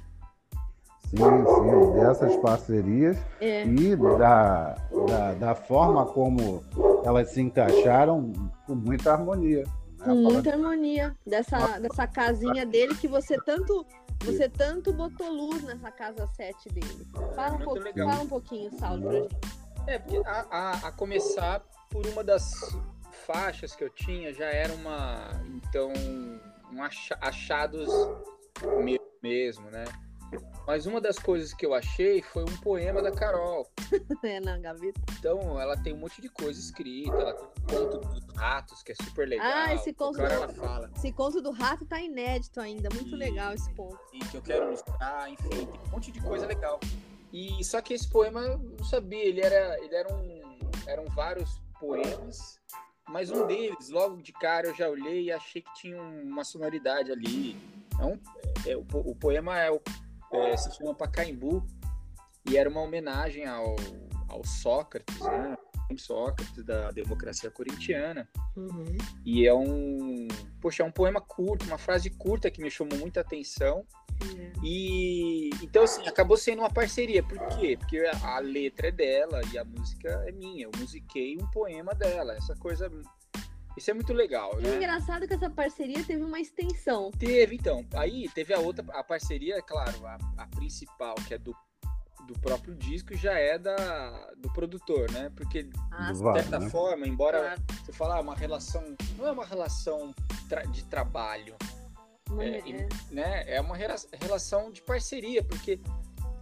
[1.06, 3.64] Sim, sim, dessas parcerias é.
[3.64, 4.74] e da,
[5.06, 6.64] da, da, forma como
[7.04, 8.32] elas se encaixaram
[8.66, 9.64] com muita harmonia.
[9.98, 10.04] Né?
[10.04, 13.86] Com muita harmonia dessa, dessa casinha dele que você tanto
[14.24, 17.06] você tanto botou luz nessa casa 7 dele.
[17.34, 19.36] Fala um, pouco, fala um pouquinho, Saulo, pra gente.
[19.86, 22.76] É, porque a, a, a, começar por uma das
[23.26, 25.92] faixas que eu tinha já era uma, então,
[26.72, 26.82] um
[27.20, 27.88] achados
[29.22, 29.84] mesmo, né?
[30.66, 33.70] Mas uma das coisas que eu achei foi um poema da Carol.
[34.24, 35.00] é, gaveta.
[35.18, 38.90] Então, ela tem um monte de coisa escrita, ela tem um conto dos ratos, que
[38.90, 39.46] é super legal.
[39.46, 40.96] Ah, esse conto, do...
[40.96, 43.18] esse conto do rato tá inédito ainda, muito e...
[43.18, 43.98] legal esse ponto.
[44.12, 46.80] E que eu quero mostrar, enfim, tem um monte de coisa legal.
[47.32, 51.60] E só que esse poema eu não sabia, ele era, ele era um, eram vários
[51.78, 52.55] poemas,
[53.08, 57.12] mas um deles, logo de cara eu já olhei e achei que tinha uma sonoridade
[57.12, 57.56] ali.
[57.98, 58.18] É um,
[58.66, 59.70] é, o, o poema é,
[60.32, 61.66] é, se chama Pacaembu
[62.48, 63.76] e era uma homenagem ao,
[64.28, 65.56] ao Sócrates, né?
[65.96, 68.28] Sócrates da democracia corintiana.
[68.56, 68.96] Uhum.
[69.24, 70.26] E é um,
[70.60, 73.86] poxa, é um poema curto, uma frase curta que me chamou muita atenção.
[74.24, 74.52] Uhum.
[74.64, 77.22] E então assim, acabou sendo uma parceria.
[77.22, 77.76] Por quê?
[77.78, 80.64] Porque a, a, letra é dela e a música é minha.
[80.64, 82.34] Eu musiquei um poema dela.
[82.34, 82.90] Essa coisa
[83.76, 84.70] isso é muito legal, né?
[84.70, 87.10] É engraçado que essa parceria teve uma extensão.
[87.10, 87.84] Teve, então.
[87.94, 91.54] Aí teve a outra, a parceria, claro, a, a principal, que é do
[92.26, 95.30] do próprio disco já é da, do produtor, né?
[95.34, 96.68] Porque, ah, de certa né?
[96.68, 97.62] forma, embora claro.
[97.84, 98.82] você falar ah, uma relação,
[99.16, 100.12] não é uma relação
[100.48, 101.54] tra de trabalho,
[102.40, 102.88] é, é.
[103.10, 103.44] né?
[103.46, 105.80] é uma relação de parceria, porque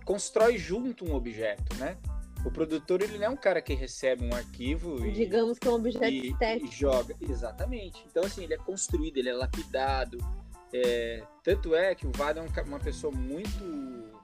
[0.05, 1.97] constrói junto um objeto, né?
[2.45, 5.75] O produtor ele não é um cara que recebe um arquivo digamos que é um
[5.75, 8.05] objeto e, estético e joga exatamente.
[8.11, 10.19] Então assim ele é construído, ele é lapidado.
[10.73, 14.21] É, tanto é que o Vado é um, uma pessoa muito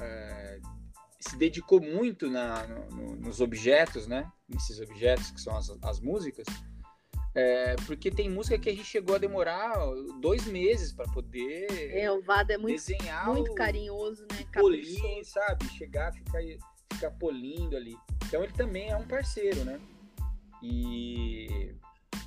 [0.00, 0.58] é,
[1.20, 4.30] se dedicou muito na, no, nos objetos, né?
[4.46, 6.46] Nesses objetos que são as, as músicas.
[7.34, 9.74] É, porque tem música que a gente chegou a demorar
[10.20, 14.46] dois meses para poder é, o Vado é muito, desenhar muito carinhoso, né?
[14.52, 15.66] Polir, sabe?
[15.70, 16.40] Chegar, ficar,
[16.92, 17.96] ficar polindo ali.
[18.26, 19.80] Então ele também é um parceiro, né?
[20.62, 21.74] E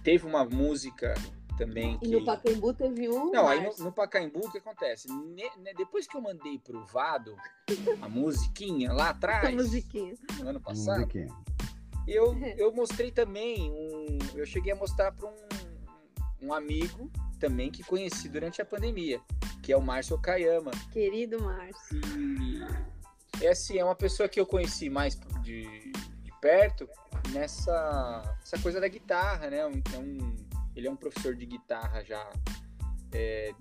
[0.03, 1.13] teve uma música
[1.57, 1.97] também.
[2.01, 3.31] E no Pacaembu teve um.
[3.31, 5.07] Não, aí no, no, Pacaembu o que acontece?
[5.07, 7.35] Ne, ne, depois que eu mandei pro Vado
[8.01, 9.47] a musiquinha lá atrás.
[9.47, 10.13] A musiquinha.
[10.39, 10.99] No ano passado.
[10.99, 11.27] Musiquinha.
[12.07, 14.17] Eu, eu mostrei também um.
[14.33, 19.19] Eu cheguei a mostrar para um, um amigo também que conheci durante a pandemia,
[19.61, 20.71] que é o Márcio Okayama.
[20.91, 21.99] Querido Márcio.
[23.41, 25.91] E é assim, é uma pessoa que eu conheci mais de,
[26.23, 26.87] de perto
[27.31, 29.57] nessa essa coisa da guitarra, né?
[29.59, 29.83] É um,
[30.75, 32.25] ele é um professor de guitarra já
[33.11, 33.51] é,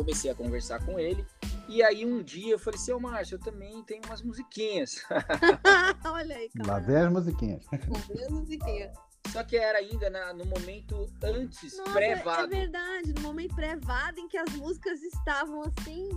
[0.00, 1.26] Comecei a conversar com ele.
[1.68, 5.04] E aí um dia eu falei assim, ô Márcio, eu também tenho umas musiquinhas.
[6.04, 6.72] Olha aí, cara.
[6.72, 7.66] Lá vem as musiquinhas.
[7.70, 8.92] Lá musiquinhas.
[9.28, 12.52] Só que era ainda na, no momento antes, pré-vado.
[12.52, 16.08] É verdade, no momento pré-vado em que as músicas estavam assim.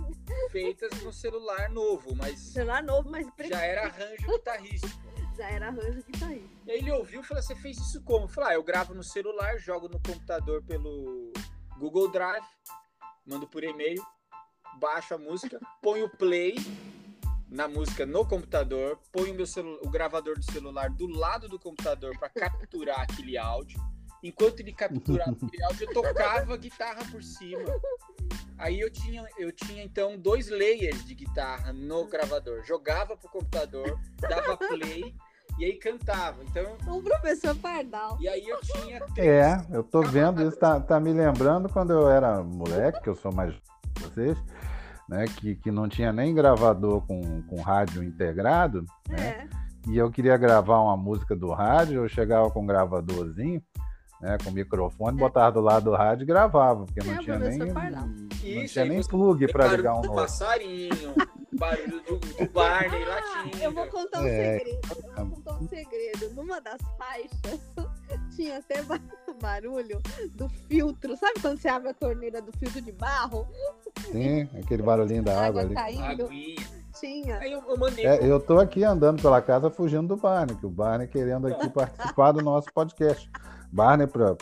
[0.50, 2.40] Feitas no celular novo, mas.
[2.40, 3.26] Celular novo, mas.
[3.46, 4.98] Já era arranjo guitarrístico.
[5.36, 6.54] já era arranjo guitarrístico.
[6.66, 8.24] E aí ele ouviu e falou: Você fez isso como?
[8.24, 11.32] Eu falei: ah, eu gravo no celular, jogo no computador pelo
[11.78, 12.46] Google Drive,
[13.26, 14.02] mando por e-mail,
[14.78, 16.56] baixo a música, ponho play
[17.48, 19.46] na música no computador, põe o meu
[19.82, 23.78] o gravador do celular do lado do computador para capturar aquele áudio.
[24.22, 27.64] Enquanto ele capturava aquele áudio, eu tocava guitarra por cima.
[28.56, 32.64] Aí eu tinha, eu tinha então dois layers de guitarra no gravador.
[32.64, 35.14] Jogava pro computador, dava play
[35.58, 36.36] e aí cantava.
[36.44, 38.16] Então, um professor Pardal.
[38.20, 39.02] E aí eu tinha.
[39.16, 43.14] É, eu tô vendo isso, tá, tá me lembrando quando eu era moleque, que eu
[43.14, 43.54] sou mais
[44.00, 44.36] vocês
[45.08, 49.90] né, que, que não tinha nem gravador com, com rádio integrado, né, é.
[49.90, 53.62] e eu queria gravar uma música do rádio, eu chegava com um gravadorzinho,
[54.24, 55.20] né, com microfone, é.
[55.20, 58.84] botava do lado do rádio e gravava, porque não é, tinha nem, não Isso, tinha
[58.86, 60.14] nem plug para ligar um novo.
[60.14, 61.14] passarinho,
[61.52, 63.62] barulho do, do Barney latindo.
[63.62, 64.58] Eu vou contar um é.
[64.58, 66.34] segredo, eu vou contar um segredo.
[66.34, 67.60] Numa das faixas
[68.34, 68.82] tinha até
[69.42, 70.00] barulho
[70.34, 71.16] do filtro.
[71.18, 73.46] Sabe quando você abre a torneira do filtro de barro?
[74.10, 75.74] Sim, aquele barulhinho da água, água ali.
[75.74, 76.28] Caindo.
[76.98, 77.38] Tinha.
[77.40, 78.06] Aí eu, eu mandei.
[78.06, 81.68] É, eu tô aqui andando pela casa fugindo do Barney, que o Barney querendo aqui
[81.68, 83.28] participar do nosso podcast.
[83.74, 84.36] Barney para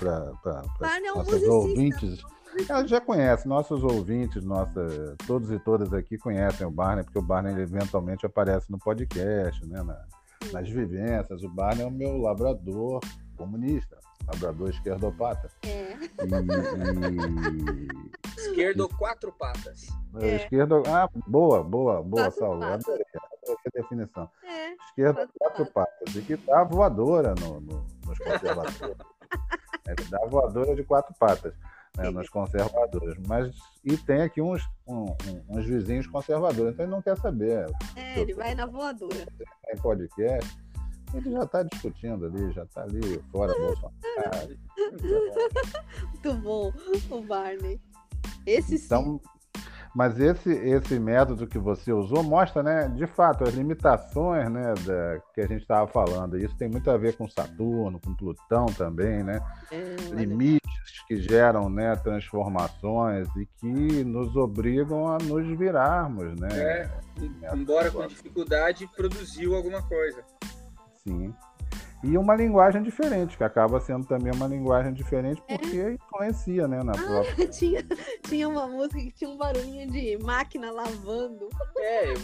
[1.03, 2.23] é um nossos ouvintes.
[2.68, 7.22] Ela já conhece, nossos ouvintes, nossa, todos e todas aqui conhecem o Barney, porque o
[7.22, 10.05] Barney eventualmente aparece no podcast, né, na,
[10.53, 11.43] nas vivências.
[11.43, 13.01] O Barney é o meu labrador
[13.35, 15.49] comunista, labrador esquerdopata.
[15.62, 15.97] É.
[15.97, 16.28] E,
[17.89, 18.49] e...
[18.49, 19.89] Esquerdo quatro patas.
[20.20, 20.37] É.
[20.37, 22.64] Esquerdo, ah, boa, boa, boa, Saulo.
[22.64, 23.07] Adorei,
[23.49, 24.28] a definição.
[24.45, 24.74] É.
[24.91, 26.14] Esquerda quatro patas.
[26.14, 28.97] E que dá voadora no, no, nos conservadores.
[29.87, 31.55] é, dá voadora de quatro patas.
[31.97, 33.16] né, nos conservadores.
[33.26, 33.55] Mas
[33.85, 35.14] e tem aqui uns, um,
[35.49, 37.66] uns vizinhos conservadores, então ele não quer saber.
[37.97, 39.26] É, ele vai na voadora.
[39.66, 40.59] Tem podcast,
[41.14, 44.59] ele já está discutindo ali, já está ali fora Bolsonaro.
[46.11, 46.72] Muito bom,
[47.11, 47.80] o Barney.
[48.47, 49.32] Esse então, sim.
[49.95, 55.20] Mas esse, esse método que você usou mostra, né, de fato, as limitações né, da,
[55.34, 56.38] que a gente estava falando.
[56.38, 59.40] Isso tem muito a ver com Saturno, com Plutão também, né?
[59.70, 60.62] É, Limites
[61.07, 66.49] que geram né, transformações e que nos obrigam a nos virarmos, né?
[66.53, 66.90] É,
[67.55, 70.24] embora com dificuldade, produziu alguma coisa.
[71.05, 71.34] Sim
[72.03, 75.57] e uma linguagem diferente, que acaba sendo também uma linguagem diferente é.
[75.57, 75.92] porque é.
[75.92, 77.46] influencia, né, na ah, própria.
[77.48, 77.86] tinha,
[78.22, 81.48] tinha uma música que tinha um barulhinho de máquina lavando.
[81.76, 82.16] É, eu,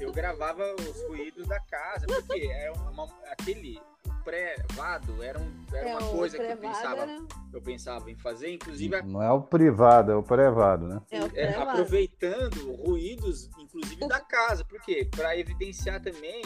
[0.00, 3.80] eu gravava os ruídos da casa, porque era uma, aquele
[4.24, 7.18] pré-vado era, um, era é, uma coisa que eu pensava, era...
[7.52, 9.02] eu pensava em fazer, inclusive.
[9.02, 11.02] Não é o privado, é o pré-vado, né?
[11.10, 16.42] É, é aproveitando ruídos, inclusive da casa, porque para evidenciar também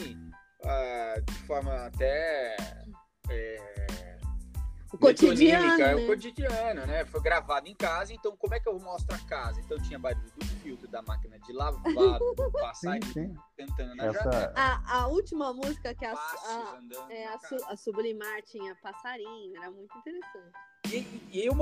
[1.27, 2.57] de forma até.
[3.31, 3.79] É,
[4.93, 5.77] o cotidiano.
[5.77, 5.93] Né?
[5.93, 7.05] É o cotidiano, né?
[7.05, 9.61] Foi gravado em casa, então como é que eu mostro a casa?
[9.61, 11.83] Então tinha barulho do filtro, da máquina de lavar,
[12.61, 12.99] passar
[13.57, 14.53] cantando na Essa...
[14.57, 16.81] A, a última música que a, a,
[17.11, 17.39] é, a,
[17.69, 20.53] a Sublimar tinha passarinho, era muito interessante.
[20.91, 21.55] E, e eu,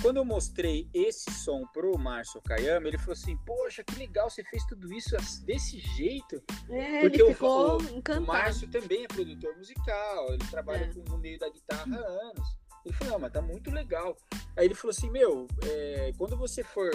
[0.00, 4.44] quando eu mostrei esse som pro Márcio Kayama, ele falou assim: Poxa, que legal, você
[4.44, 6.40] fez tudo isso desse jeito.
[6.68, 8.22] É, Porque ele ficou o, encantado.
[8.22, 11.10] o Márcio também é produtor musical, ele trabalha é.
[11.10, 12.60] no meio da guitarra há anos.
[12.84, 14.16] Ele falou: Não, mas tá muito legal.
[14.56, 16.90] Aí ele falou assim: Meu, é, quando você for.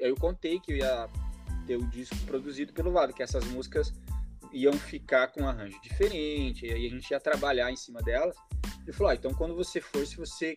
[0.00, 1.08] Aí eu contei que eu ia
[1.66, 3.92] ter o disco produzido pelo Vado, que essas músicas
[4.50, 8.34] iam ficar com um arranjo diferente, e aí a gente ia trabalhar em cima delas.
[8.82, 10.56] Ele falou: ah, Então quando você for, se você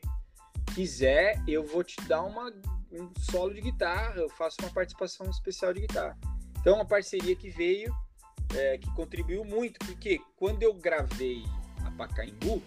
[0.74, 2.52] quiser, eu vou te dar uma,
[2.92, 6.18] um solo de guitarra, eu faço uma participação especial de guitarra.
[6.60, 7.94] Então, uma parceria que veio,
[8.56, 11.44] é, que contribuiu muito, porque quando eu gravei
[11.86, 12.62] a Pacaembu,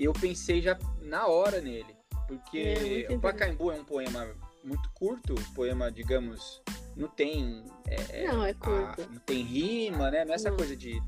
[0.00, 1.94] eu pensei já na hora nele,
[2.26, 4.26] porque é, o Pacaembu é um poema
[4.64, 6.62] muito curto, poema, digamos,
[6.96, 7.64] não tem.
[7.86, 9.02] É, não, é curto.
[9.02, 10.24] A, não tem rima, né?
[10.24, 10.56] Não é essa não.
[10.56, 10.98] coisa de,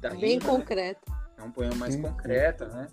[0.00, 0.20] da é Bem rima.
[0.20, 1.10] Bem concreto.
[1.10, 1.16] Né?
[1.38, 2.88] É um poema mais concreto, né?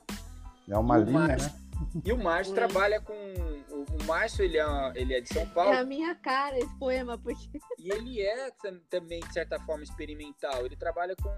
[0.69, 1.62] É uma linha, né?
[2.03, 3.13] E o Márcio trabalha com.
[3.13, 4.65] O Márcio, ele é,
[4.95, 5.73] ele é de São Paulo.
[5.73, 7.49] É a minha cara esse poema, porque.
[7.79, 8.49] E ele é
[8.89, 10.65] também, de certa forma, experimental.
[10.65, 11.29] Ele trabalha com.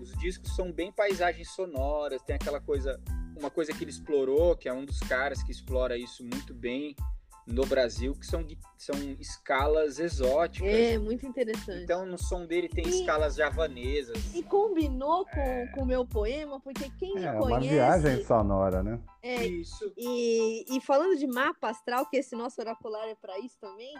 [0.00, 3.00] Os discos são bem paisagens sonoras, tem aquela coisa.
[3.38, 6.94] Uma coisa que ele explorou, que é um dos caras que explora isso muito bem
[7.46, 10.68] no Brasil, que são, são escalas exóticas.
[10.68, 11.82] É, muito interessante.
[11.82, 14.34] Então, no som dele tem e, escalas javanesas.
[14.34, 15.72] E combinou com é.
[15.76, 17.42] o meu poema, porque quem é, me conhece...
[17.42, 19.00] É uma viagem sonora, né?
[19.22, 19.92] É, isso.
[19.96, 23.94] E, e falando de mapa astral, que esse nosso oracular é para isso também,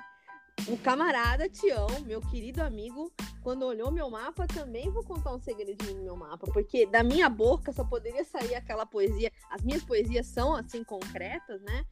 [0.69, 3.11] o camarada Tião, meu querido amigo,
[3.43, 7.29] quando olhou meu mapa, também vou contar um segredinho no meu mapa, porque da minha
[7.29, 9.33] boca só poderia sair aquela poesia.
[9.51, 11.85] As minhas poesias são assim concretas, né?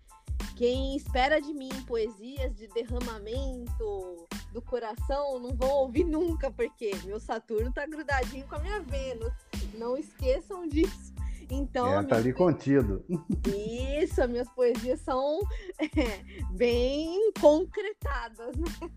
[0.56, 7.20] Quem espera de mim poesias de derramamento do coração não vão ouvir nunca, porque meu
[7.20, 9.32] Saturno tá grudadinho com a minha Vênus.
[9.74, 11.14] Não esqueçam disso.
[11.50, 13.02] Então, é, tá ali contido.
[13.46, 15.40] Isso, as minhas poesias são
[15.80, 18.90] é, bem concretadas, né?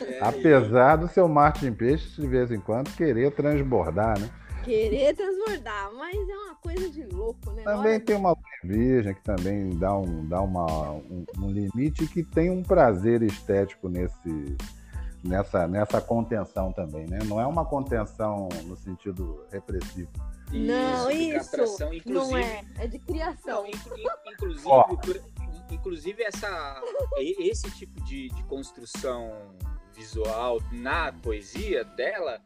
[0.00, 0.18] É.
[0.20, 4.30] Apesar do seu Marte em Peixes, de vez em quando, querer transbordar, né?
[4.66, 7.62] Querer transbordar, mas é uma coisa de louco, né?
[7.62, 8.00] Também Olha...
[8.00, 12.62] tem uma virgem que também dá, um, dá uma, um, um limite que tem um
[12.62, 14.56] prazer estético nesse,
[15.22, 17.20] nessa, nessa contenção também, né?
[17.26, 20.10] Não é uma contenção no sentido repressivo.
[20.50, 21.62] Não, isso,
[21.92, 23.64] isso não é, é de criação.
[23.64, 25.72] Não, inclusive, oh.
[25.72, 26.80] inclusive essa,
[27.18, 29.32] esse tipo de, de construção
[29.94, 32.40] visual na poesia dela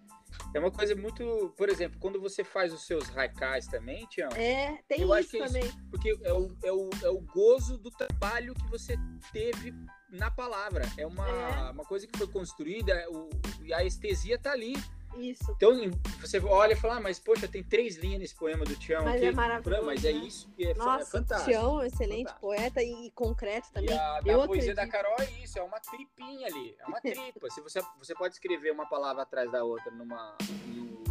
[0.54, 1.52] é uma coisa muito.
[1.56, 4.30] Por exemplo, quando você faz os seus haikais também, Tião.
[4.30, 5.64] É, tem eu isso é também.
[5.64, 8.96] Isso, porque é o, é, o, é o gozo do trabalho que você
[9.32, 9.72] teve
[10.10, 10.84] na palavra.
[10.96, 11.70] É uma, é.
[11.70, 13.28] uma coisa que foi construída o,
[13.62, 14.74] e a estesia tá ali.
[15.16, 15.52] Isso.
[15.56, 15.72] Então
[16.20, 19.16] você olha e fala, ah, mas poxa, tem três linhas nesse poema do Tião mas
[19.16, 19.26] aqui.
[19.26, 19.86] É maravilhoso.
[19.86, 20.18] Mas é né?
[20.18, 21.50] isso que é, é Nossa, é fantástico.
[21.50, 22.40] Tião, excelente fantástico.
[22.40, 23.90] poeta e concreto também.
[23.90, 27.00] E a, Eu a poesia da Carol é isso, é uma tripinha ali, é uma
[27.00, 27.50] tripa.
[27.50, 30.36] Se você, você pode escrever uma palavra atrás da outra numa,
[30.66, 31.04] num,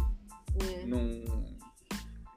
[0.62, 0.86] é.
[0.86, 1.40] num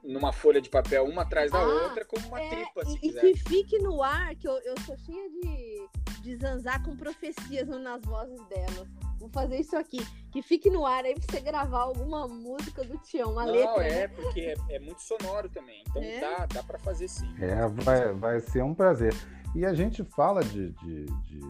[0.04, 2.98] numa folha de papel, uma atrás da ah, outra, como uma é, tripa, se e,
[2.98, 3.24] quiser.
[3.24, 5.88] E que fique no ar, que eu, eu sou cheia de,
[6.24, 8.88] de zanzar com profecias nas vozes delas
[9.24, 9.98] vou fazer isso aqui.
[10.30, 13.86] Que fique no ar aí pra você gravar alguma música do Tião, uma Não, letra.
[13.86, 14.08] é, né?
[14.08, 15.82] porque é, é, muito sonoro também.
[15.88, 16.20] Então é?
[16.20, 17.32] dá, dá pra fazer sim.
[17.40, 19.14] É, vai, vai ser um prazer.
[19.54, 21.40] E a gente fala de, de, de,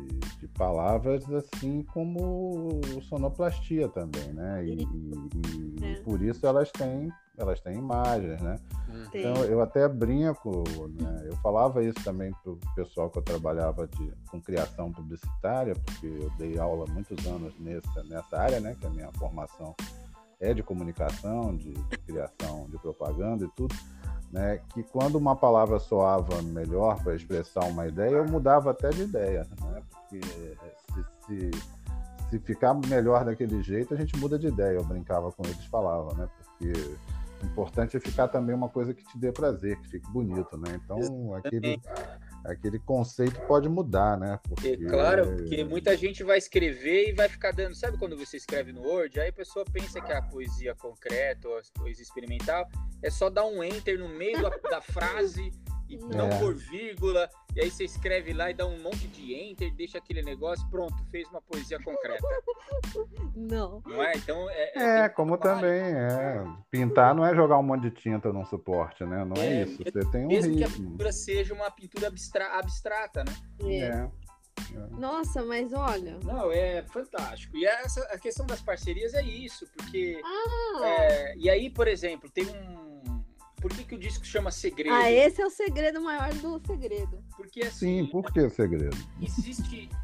[0.40, 4.62] de palavras assim como sonoplastia também, né?
[4.62, 5.94] E, e, e, é.
[6.02, 8.58] por isso elas têm, elas têm imagens, né?
[9.10, 9.20] Sim.
[9.20, 10.64] Então eu até brinco,
[11.00, 11.28] né?
[11.30, 16.06] Eu falava isso também para o pessoal que eu trabalhava de, com criação publicitária, porque
[16.06, 18.76] eu dei aula muitos anos nessa, nessa área, né?
[18.78, 19.74] Que a minha formação
[20.38, 23.74] é de comunicação, de, de criação de propaganda e tudo
[24.34, 29.02] né, que quando uma palavra soava melhor para expressar uma ideia, eu mudava até de
[29.02, 30.20] ideia, né, porque
[30.92, 31.50] se, se,
[32.30, 34.76] se, ficar melhor daquele jeito, a gente muda de ideia.
[34.76, 36.72] Eu brincava com eles, falava, né, porque
[37.44, 40.80] o importante é ficar também uma coisa que te dê prazer, que fique bonito, né?
[40.84, 41.80] Então, aquele,
[42.44, 44.38] aquele conceito pode mudar, né?
[44.48, 44.68] Porque...
[44.68, 47.74] É, claro, porque muita gente vai escrever e vai ficar dando.
[47.74, 49.18] Sabe quando você escreve no Word?
[49.18, 52.68] Aí a pessoa pensa que a poesia concreta ou a poesia experimental
[53.02, 55.50] é só dar um enter no meio da, da frase
[55.88, 56.38] e não é.
[56.38, 60.22] por vírgula, e aí você escreve lá e dá um monte de enter, deixa aquele
[60.22, 62.26] negócio, pronto, fez uma poesia concreta.
[63.36, 63.82] Não.
[63.86, 64.12] Não é?
[64.16, 64.72] Então é.
[64.74, 66.44] É, é como também é.
[66.70, 69.24] Pintar não é jogar um monte de tinta num suporte, né?
[69.24, 69.82] Não é, é isso.
[69.82, 70.56] Você tem um mesmo ritmo.
[70.56, 73.32] que a pintura seja uma pintura abstra abstrata, né?
[73.64, 73.86] É.
[73.86, 74.10] é.
[74.92, 76.18] Nossa, mas olha.
[76.24, 77.56] Não, é fantástico.
[77.56, 80.20] E essa, a questão das parcerias é isso, porque.
[80.24, 80.86] Ah.
[80.86, 82.93] É, e aí, por exemplo, tem um
[83.64, 84.94] por que, que o disco chama Segredo?
[84.94, 87.24] Ah, esse é o segredo maior do segredo.
[87.34, 88.04] Porque assim.
[88.04, 88.96] Sim, por que segredo?
[89.22, 89.88] Existe.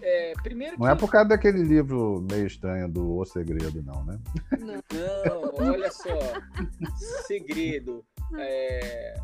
[0.00, 4.18] É, primeiro Não é por causa daquele livro meio estranho do O Segredo, não, né?
[4.58, 6.08] Não, não olha só.
[7.26, 8.04] Segredo.
[8.38, 9.20] É,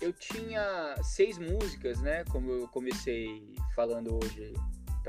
[0.00, 2.24] eu tinha seis músicas, né?
[2.24, 4.52] Como eu comecei falando hoje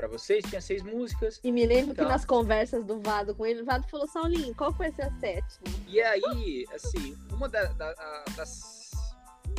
[0.00, 1.38] para vocês, tinha seis músicas.
[1.44, 2.06] E me lembro então...
[2.06, 5.10] que nas conversas do Vado com ele, o Vado falou, Saulinho, qual vai ser a
[5.20, 5.66] sétima?
[5.86, 7.92] E aí, assim, uma da, da,
[8.34, 8.90] das.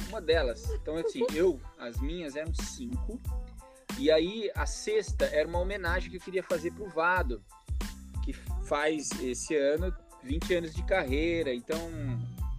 [0.09, 0.67] Uma delas.
[0.71, 3.21] Então, assim, eu, as minhas eram cinco.
[3.99, 7.43] E aí, a sexta era uma homenagem que eu queria fazer pro Vado,
[8.25, 8.33] que
[8.65, 11.53] faz esse ano 20 anos de carreira.
[11.53, 11.79] Então,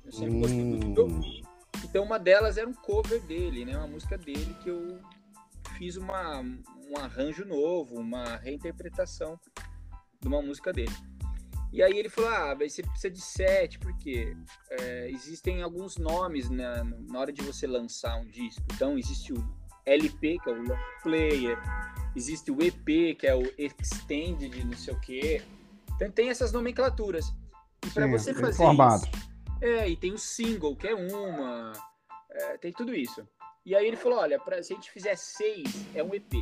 [0.04, 1.42] eu sempre gostei muito de ouvir.
[1.82, 3.76] Então, uma delas era um cover dele, né?
[3.76, 5.00] Uma música dele que eu
[5.76, 6.44] fiz uma,
[6.92, 9.38] um arranjo novo, uma reinterpretação
[10.20, 10.92] de uma música dele.
[11.72, 14.36] E aí ele falou: ah, você precisa de sete, porque
[14.70, 18.62] é, existem alguns nomes na, na hora de você lançar um disco.
[18.74, 21.58] Então existe o LP, que é o long player,
[22.14, 25.42] existe o EP, que é o extended, não sei o quê.
[25.96, 27.32] Então tem essas nomenclaturas.
[27.84, 29.04] E para você fazer formado.
[29.06, 29.32] isso.
[29.62, 31.72] É, e tem o single, que é uma.
[32.30, 33.26] É, tem tudo isso.
[33.64, 36.32] E aí ele falou: olha, pra, se a gente fizer seis, é um EP.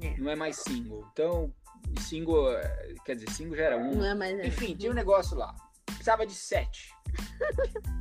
[0.00, 0.16] É.
[0.18, 1.06] Não é mais single.
[1.12, 1.52] Então,
[2.00, 3.94] single, é, quer dizer, single já era um.
[3.94, 4.46] Não é mais é.
[4.46, 5.54] Enfim, tinha um negócio lá.
[5.86, 6.92] Precisava de sete.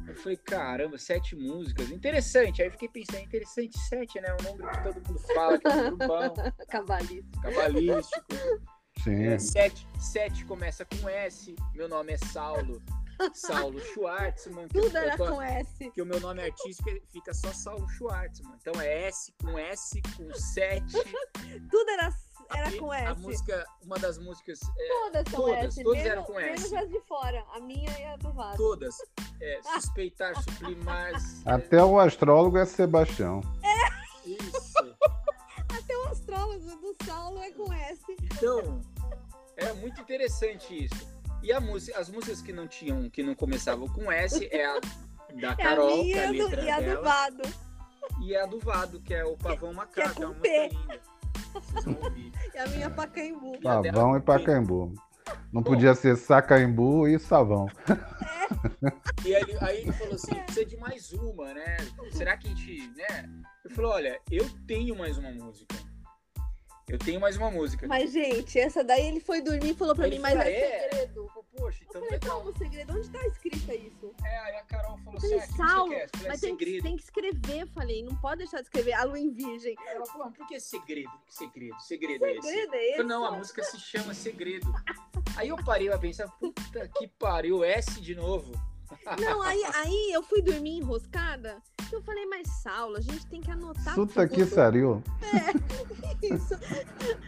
[0.07, 1.91] eu falei, caramba, sete músicas.
[1.91, 2.61] Interessante.
[2.61, 4.35] Aí eu fiquei pensando, interessante, sete, né?
[4.41, 6.33] Um número que todo mundo fala, que é um bom.
[6.67, 7.41] Cabalístico.
[7.41, 8.25] Cabalístico.
[9.03, 9.25] Sim.
[9.25, 11.55] É, sete, sete começa com S.
[11.75, 12.81] Meu nome é Saulo.
[13.33, 14.67] Saulo Schwartzman.
[14.67, 15.91] Tudo era tô, com S.
[15.91, 18.55] Que o meu nome artístico fica só Saulo Schwartzman.
[18.61, 20.85] Então é S com S, com 7.
[21.69, 22.13] Tudo era,
[22.55, 23.07] era com S.
[23.07, 24.59] A música, uma das músicas.
[24.77, 25.83] É, todas são todas, S.
[25.83, 26.69] Todas eram com S.
[26.69, 27.45] Menos as de fora.
[27.53, 28.57] A minha e a do Vado.
[28.57, 28.95] Todas.
[29.39, 31.13] É, suspeitar, sublimar.
[31.45, 33.41] Até o astrólogo é Sebastião.
[33.63, 34.29] É.
[34.29, 34.73] Isso.
[35.77, 38.01] Até o astrólogo do Saulo é com S.
[38.21, 38.81] Então,
[39.57, 41.20] é muito interessante isso.
[41.43, 44.79] E a música, as músicas que não tinham, que não começavam com S é a
[45.39, 47.41] da Carol, é a minha, que é a letra e a dela, do Vado.
[48.21, 50.69] E a do Vado, que é o Pavão Macaco, que é, é uma P.
[52.53, 53.59] E a minha Pacaembu.
[53.59, 54.93] Pavão e Pacaembu.
[55.51, 57.67] Não podia ser Sacaembu e Savão.
[57.87, 58.01] É.
[59.25, 61.77] E aí, aí, ele falou assim: precisa de mais uma, né?
[62.11, 62.91] Será que a gente.
[62.97, 63.29] Né?
[63.63, 65.75] Eu falei: olha, eu tenho mais uma música.
[66.91, 67.87] Eu tenho mais uma música.
[67.87, 70.89] Mas, gente, essa daí ele foi dormir e falou pra ele mim, mas é, é
[70.89, 71.31] segredo.
[71.55, 72.93] Poxa, então eu falei, como o segredo?
[72.93, 74.13] Onde tá escrito isso?
[74.25, 76.27] É, aí a Carol falou assim, ah, Saulo, que você quer?
[76.27, 79.31] mas tem que, tem que, escrever, falei, não pode deixar de escrever a lua em
[79.31, 79.73] virgem.
[79.87, 81.11] Ela falou, por que segredo?
[81.25, 81.79] Que segredo?
[81.79, 82.47] Segredo, é esse?
[82.47, 82.97] Segredo é esse?
[82.97, 84.73] Falei, não, a música se chama Segredo.
[85.37, 88.51] aí eu parei pra pensar, puta que pariu, S de novo.
[89.19, 91.61] Não, aí, aí eu fui dormir enroscada.
[91.91, 93.95] Eu falei, mas Saulo, a gente tem que anotar.
[93.95, 95.03] Suta que sariu.
[95.21, 96.55] É, isso.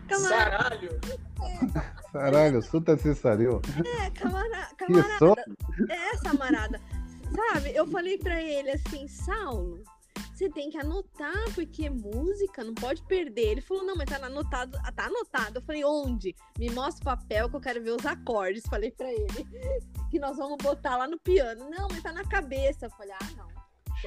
[0.08, 0.70] Camarada.
[0.70, 1.00] Saralho.
[1.42, 2.12] É.
[2.12, 3.62] Saralho, suta se sariu.
[3.86, 5.46] É, camara, camarada.
[5.90, 6.82] É, camarada.
[7.36, 9.84] Sabe, eu falei pra ele assim, Saulo,
[10.34, 13.52] você tem que anotar, porque música não pode perder.
[13.52, 15.60] Ele falou, não, mas tá anotado, tá anotado.
[15.60, 16.36] Eu falei, onde?
[16.58, 18.64] Me mostra o papel que eu quero ver os acordes.
[18.70, 19.28] Falei pra ele,
[20.10, 21.70] que nós vamos botar lá no piano.
[21.70, 22.88] Não, mas tá na cabeça.
[22.88, 23.53] Eu falei, ah, não.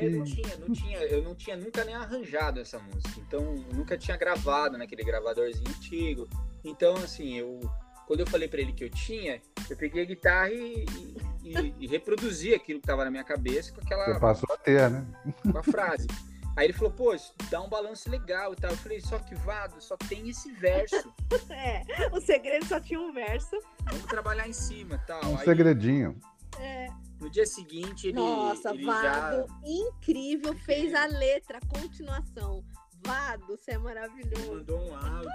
[0.05, 3.19] Eu não tinha, não tinha, eu não tinha nunca nem arranjado essa música.
[3.19, 6.29] Então, nunca tinha gravado naquele gravadorzinho antigo.
[6.65, 7.61] Então, assim, eu
[8.07, 10.87] quando eu falei para ele que eu tinha, eu peguei a guitarra e,
[11.43, 14.05] e, e reproduzi aquilo que estava na minha cabeça com aquela.
[14.05, 15.05] Você passou a ter, né?
[15.43, 16.07] Com a frase.
[16.57, 17.15] Aí ele falou, pô,
[17.51, 18.71] dá um balanço legal e tal.
[18.71, 21.13] Eu falei, só que Vado, só tem esse verso.
[21.51, 21.83] é,
[22.13, 23.59] o segredo só tinha um verso.
[23.85, 25.23] Vamos trabalhar em cima tal.
[25.27, 26.19] Um Aí, segredinho.
[26.59, 26.87] É.
[27.21, 28.17] No dia seguinte, ele.
[28.17, 29.61] Nossa, ele Vado, já...
[29.65, 32.65] incrível, fez a letra, a continuação.
[33.07, 34.43] Vado, você é maravilhoso.
[34.43, 35.31] Ele mandou um áudio,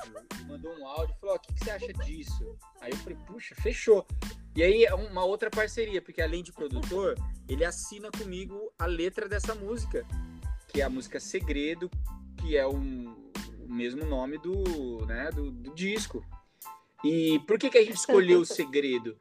[0.46, 2.58] mandou um áudio, falou: o que, que, você acha disso?
[2.80, 4.06] Aí eu falei: puxa, fechou.
[4.56, 7.16] E aí é uma outra parceria, porque além de produtor,
[7.48, 10.06] ele assina comigo a letra dessa música,
[10.68, 11.90] que é a música Segredo,
[12.38, 13.16] que é um,
[13.60, 16.26] o mesmo nome do, né, do, do disco.
[17.04, 19.18] E por que, que a gente escolheu o Segredo?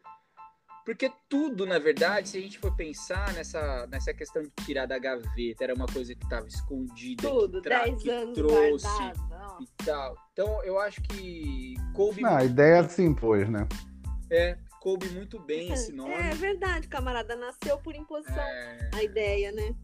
[0.84, 4.98] Porque tudo, na verdade, se a gente for pensar nessa, nessa questão de tirar da
[4.98, 8.86] gaveta, era uma coisa que estava escondida, tudo, que, tra que anos trouxe
[9.60, 10.16] e tal.
[10.32, 12.22] Então, eu acho que coube.
[12.22, 13.68] Não, a ideia se impôs, né?
[14.30, 16.14] É, coube muito bem esse nome.
[16.14, 17.36] É, é verdade, camarada.
[17.36, 18.90] Nasceu por imposição é...
[18.94, 19.74] a ideia, né?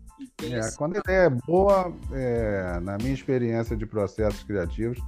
[0.42, 4.98] É, quando a ideia é boa, é, na minha experiência de processos criativos,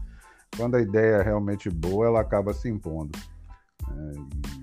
[0.54, 3.18] quando a ideia é realmente boa, ela acaba se impondo.
[3.90, 4.57] É,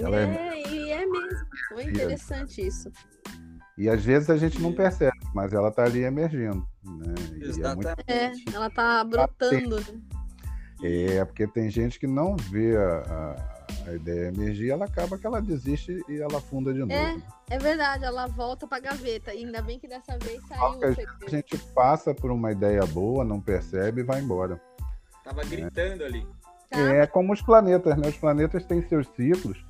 [0.00, 1.46] ela é, é, e é mesmo.
[1.68, 2.90] Foi interessante isso.
[3.78, 6.66] E às vezes a gente não percebe, mas ela está ali emergindo.
[6.84, 7.14] Né?
[7.40, 8.04] Exatamente.
[8.08, 8.50] É, muito...
[8.50, 9.76] é, ela está brotando.
[9.76, 10.00] Né?
[10.82, 13.02] É, porque tem gente que não vê a,
[13.86, 16.92] a, a, ideia emergir, ela acaba que ela desiste e ela funda de novo.
[16.92, 17.16] É,
[17.50, 19.32] é verdade, ela volta para a gaveta.
[19.32, 20.80] E ainda bem que dessa vez saiu.
[21.24, 24.60] A gente passa por uma ideia boa, não percebe e vai embora.
[25.22, 26.06] Tava gritando é.
[26.06, 26.26] ali.
[26.70, 28.08] É como os planetas, né?
[28.08, 29.67] Os planetas têm seus ciclos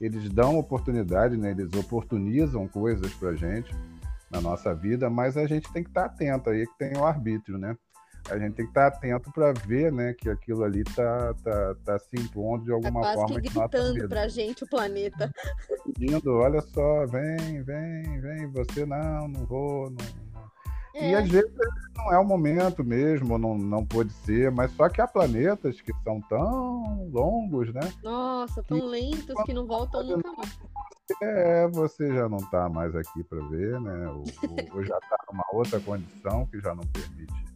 [0.00, 1.50] eles dão oportunidade, né?
[1.50, 3.74] eles oportunizam coisas para gente
[4.30, 7.04] na nossa vida, mas a gente tem que estar tá atento aí que tem o
[7.04, 7.76] arbítrio, né?
[8.28, 11.76] A gente tem que estar tá atento para ver, né, que aquilo ali tá, tá,
[11.84, 15.30] tá se impondo de alguma tá forma que gritando para gente o planeta.
[15.84, 20.25] Pedindo, olha só, vem, vem, vem, você não, não vou, não,
[20.96, 21.10] é.
[21.10, 21.52] E às vezes
[21.94, 25.92] não é o momento mesmo, não, não pode ser, mas só que há planetas que
[26.02, 27.80] são tão longos, né?
[28.02, 30.58] Nossa, tão que, lentos que não voltam nunca mais.
[31.22, 34.08] É, você já não está mais aqui para ver, né?
[34.08, 34.24] Ou,
[34.74, 37.46] ou já está numa outra condição que já não permite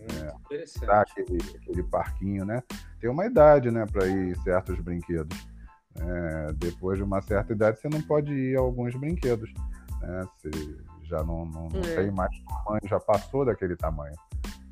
[0.00, 2.62] é, dar aquele, aquele parquinho, né?
[3.00, 5.36] Tem uma idade, né, para ir em certos brinquedos.
[5.96, 9.52] É, depois de uma certa idade, você não pode ir a alguns brinquedos.
[10.00, 10.26] Né?
[10.36, 10.76] Você,
[11.10, 11.96] já não, não, não é.
[11.96, 14.14] tem mais tamanho, já passou daquele tamanho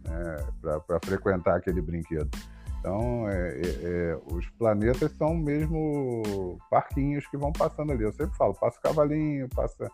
[0.05, 0.47] né,
[0.87, 2.31] para frequentar aquele brinquedo.
[2.79, 8.05] Então, é, é, é, os planetas são mesmo parquinhos que vão passando ali.
[8.05, 9.91] Eu sempre falo, passa o cavalinho, passa.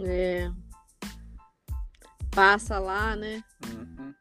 [0.00, 0.50] É.
[2.34, 3.40] Passa lá, né?
[3.64, 4.12] Uhum.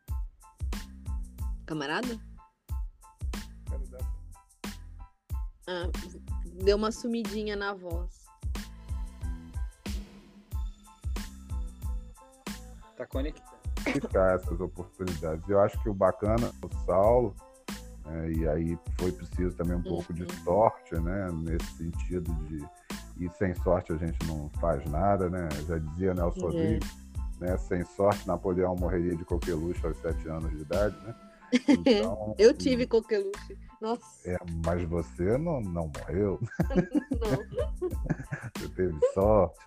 [1.66, 2.20] Camarada?
[5.66, 5.90] Ah,
[6.64, 8.23] deu uma sumidinha na voz.
[12.96, 13.58] Tá conectado.
[14.36, 15.48] essas oportunidades.
[15.50, 17.36] Eu acho que o bacana o Saulo,
[18.06, 19.84] é, e aí foi preciso também um uhum.
[19.84, 21.30] pouco de sorte, né?
[21.32, 22.64] Nesse sentido de.
[23.18, 25.48] E sem sorte a gente não faz nada, né?
[25.68, 26.52] Já dizia Nelson uhum.
[26.52, 26.98] Rodrigues,
[27.40, 27.58] né?
[27.58, 31.16] Sem sorte, Napoleão morreria de coqueluche aos sete anos de idade, né?
[31.70, 33.58] Então, eu tive coqueluche.
[33.80, 34.30] Nossa.
[34.30, 36.40] É, mas você não, não morreu.
[37.22, 37.90] não.
[38.58, 39.60] você teve sorte.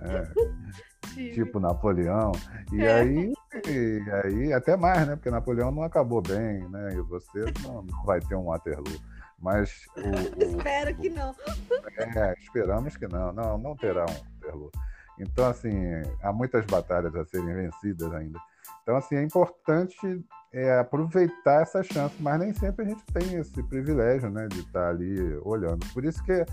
[0.00, 2.32] É tipo Napoleão.
[2.72, 2.92] E é.
[2.92, 3.32] aí,
[3.66, 5.16] e aí, até mais, né?
[5.16, 6.94] Porque Napoleão não acabou bem, né?
[6.94, 9.00] E você não, não vai ter um Waterloo.
[9.38, 9.86] Mas.
[9.96, 11.34] O, o, Espero que não.
[11.96, 13.32] É, esperamos que não.
[13.32, 14.70] Não, não terá um Waterloo.
[15.18, 15.74] Então, assim,
[16.22, 18.38] há muitas batalhas a serem vencidas ainda.
[18.82, 23.62] Então, assim, é importante é, aproveitar essa chance, mas nem sempre a gente tem esse
[23.64, 25.86] privilégio, né, de estar ali olhando.
[25.92, 26.44] Por isso que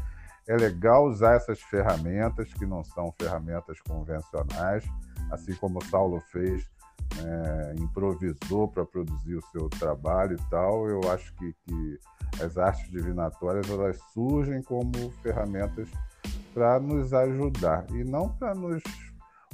[0.48, 4.86] é legal usar essas ferramentas que não são ferramentas convencionais,
[5.32, 6.70] assim como o Saulo fez,
[7.18, 10.88] né, improvisou para produzir o seu trabalho e tal.
[10.88, 12.00] Eu acho que, que
[12.42, 15.90] as artes divinatórias elas surgem como ferramentas
[16.54, 18.82] para nos ajudar e não para nos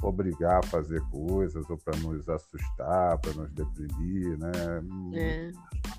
[0.02, 4.52] obrigar a fazer coisas ou para nos assustar, para nos deprimir, né?
[5.14, 5.50] É.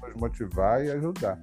[0.01, 1.39] Nos motivar e ajudar.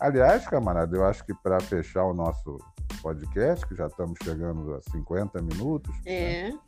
[0.00, 2.58] Aliás, camarada, eu acho que para fechar o nosso
[3.02, 5.92] podcast, que já estamos chegando a 50 minutos.
[6.06, 6.50] É.
[6.50, 6.58] Né?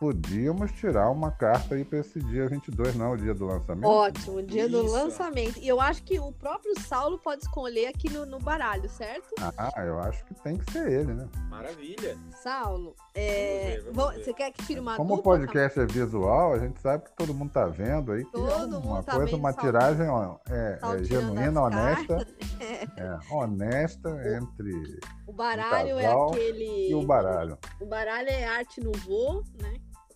[0.00, 3.86] Podíamos tirar uma carta aí para esse dia 22, não, o dia do lançamento?
[3.86, 4.70] Ótimo, dia Isso.
[4.70, 5.58] do lançamento.
[5.58, 9.28] E eu acho que o próprio Saulo pode escolher aqui no, no, baralho, certo?
[9.38, 11.28] Ah, eu acho que tem que ser ele, né?
[11.50, 12.16] Maravilha.
[12.42, 13.82] Saulo, é...
[13.84, 14.24] vamos ver, vamos ver.
[14.24, 17.12] você quer que tire uma Como dupla, o podcast é visual, a gente sabe que
[17.14, 18.24] todo mundo tá vendo aí.
[18.24, 19.70] Todo é uma mundo tá coisa, uma Saulo.
[19.70, 20.06] tiragem
[20.48, 22.26] é, é genuína, honesta.
[22.60, 23.02] É.
[23.02, 23.18] é.
[23.30, 25.00] honesta entre.
[25.26, 26.90] O baralho é aquele.
[26.90, 27.58] E o baralho.
[27.80, 29.69] O baralho é arte nouveau, né?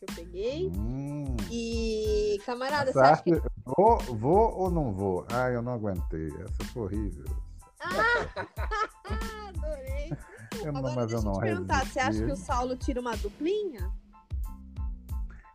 [0.04, 0.72] Que eu peguei.
[0.76, 1.36] Hum.
[1.50, 3.42] E, camarada, Essa você acha que...
[3.64, 5.26] Vou, vou ou não vou?
[5.32, 6.28] Ah, eu não aguentei.
[6.28, 7.24] Essa foi horrível.
[7.80, 8.46] Ah,
[9.48, 10.12] adorei.
[10.64, 13.00] Eu não, Agora, mas deixa eu não te perguntar, você acha que o Saulo tira
[13.00, 13.92] uma duplinha?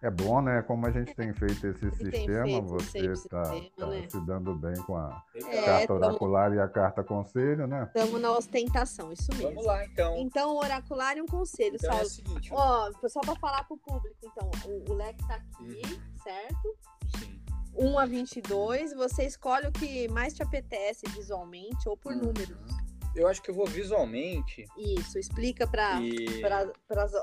[0.01, 0.61] É bom, né?
[0.61, 3.43] Como a gente tem feito esse sistema, feito você está
[3.77, 4.07] tá né?
[4.07, 6.55] se dando bem com a é, carta oracular tamo...
[6.55, 7.83] e a carta conselho, né?
[7.93, 9.49] Estamos na ostentação, isso mesmo.
[9.49, 10.15] Vamos lá, então.
[10.17, 12.03] Então, oracular e um conselho, então Saulo.
[12.03, 15.35] É o seguinte, ó, só para falar para o público, então, o, o leque está
[15.35, 16.17] aqui, uhum.
[16.23, 16.77] certo?
[17.17, 17.39] Sim.
[17.75, 22.19] 1 a 22, você escolhe o que mais te apetece visualmente ou por uhum.
[22.19, 22.88] números.
[23.19, 24.65] Eu acho que eu vou visualmente.
[24.77, 26.41] Isso, explica para e...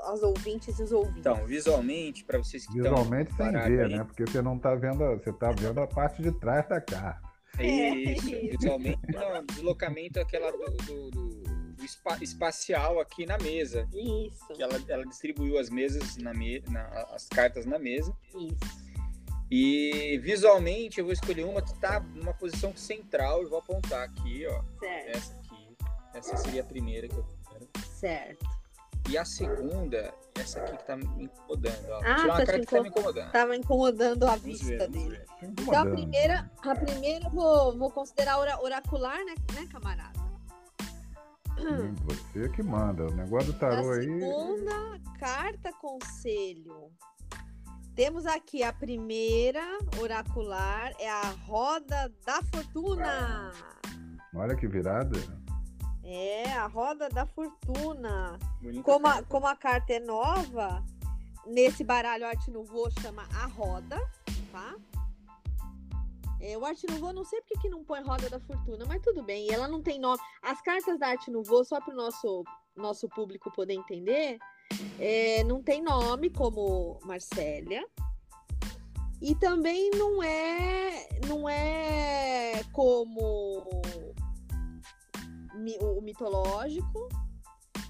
[0.03, 1.19] as ouvintes e os ouvintes.
[1.19, 3.97] Então, visualmente, para vocês que Visualmente sem ver, aí.
[3.97, 4.03] né?
[4.03, 7.27] Porque você não está vendo, você tá vendo a parte de trás da carta.
[7.57, 8.57] É isso, é isso.
[8.59, 11.29] visualmente, não, deslocamento aquela do, do, do,
[11.71, 13.87] do espa, espacial aqui na mesa.
[13.91, 14.47] Isso.
[14.53, 18.15] Que ela, ela distribuiu as mesas na, me, na as cartas na mesa.
[18.35, 18.87] Isso.
[19.49, 24.45] E visualmente eu vou escolher uma que está numa posição central e vou apontar aqui,
[24.45, 24.61] ó.
[24.79, 25.17] Certo.
[25.17, 25.46] Essa
[26.17, 27.67] essa seria a primeira que eu quero.
[27.85, 28.45] Certo.
[29.09, 31.89] E a segunda, essa aqui que tá me incomodando.
[31.89, 31.97] Ó.
[31.97, 33.31] Ah, Tirar uma tá carta que tá me incomodando.
[33.31, 35.21] Tava incomodando a vista ver, dele.
[35.41, 40.27] Então a primeira, a primeira eu vou, vou considerar oracular, né, né camarada?
[41.57, 43.05] Sim, você que manda.
[43.05, 44.03] O negócio do tarô a aí.
[44.03, 46.91] Segunda carta conselho.
[47.95, 49.63] Temos aqui a primeira
[49.99, 53.51] oracular, é a roda da fortuna.
[54.35, 55.17] Olha que virada.
[56.09, 58.39] É, a roda da fortuna.
[58.81, 60.81] como a, como a carta é nova,
[61.45, 63.99] nesse baralho Arte Nouveau chama a roda,
[64.49, 64.73] tá?
[66.39, 69.21] É, o Arte Nouveau, não sei porque que não põe roda da fortuna, mas tudo
[69.21, 69.51] bem.
[69.51, 70.17] Ela não tem nome.
[70.41, 74.39] As cartas da Arte Nouveau, só para o nosso, nosso público poder entender,
[74.97, 77.85] é, não tem nome como Marcélia.
[79.21, 83.81] E também não é, não é como
[85.81, 87.09] o mitológico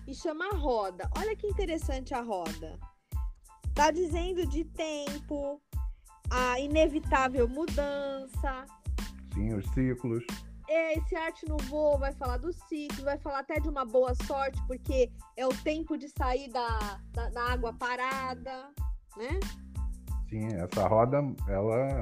[0.07, 1.09] e chama a roda.
[1.17, 2.79] Olha que interessante a roda.
[3.75, 5.61] Tá dizendo de tempo,
[6.31, 8.65] a inevitável mudança.
[9.33, 10.25] Sim, os ciclos.
[10.69, 14.13] É, esse arte no voo vai falar do ciclo, vai falar até de uma boa
[14.25, 18.69] sorte, porque é o tempo de sair da, da, da água parada,
[19.15, 19.39] né?
[20.29, 22.01] Sim, essa roda, ela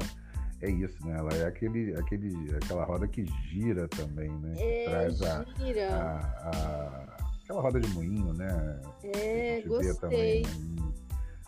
[0.65, 1.17] é isso, né?
[1.17, 4.53] Ela é aquele, aquele, aquela roda que gira também, né?
[4.57, 5.95] É, traz a, gira.
[5.95, 8.81] A, a, aquela roda de moinho, né?
[9.03, 9.93] É, gostei.
[9.95, 10.43] Também,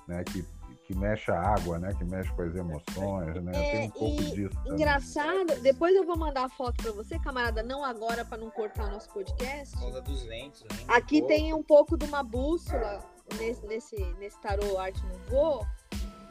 [0.08, 0.24] né?
[0.24, 0.46] Que,
[0.86, 1.94] que mexe a água, né?
[1.96, 3.52] Que mexe com as emoções, né?
[3.54, 4.58] É, Tem um pouco disso.
[4.68, 5.64] Engraçado, também.
[5.64, 9.10] depois eu vou mandar a foto para você, camarada, não agora para não cortar nosso
[9.10, 9.76] podcast.
[9.78, 10.70] Roda dos ventos, né?
[10.88, 13.04] Aqui um tem um pouco de uma bússola
[13.40, 15.66] nesse, nesse, nesse tarô arte no voo.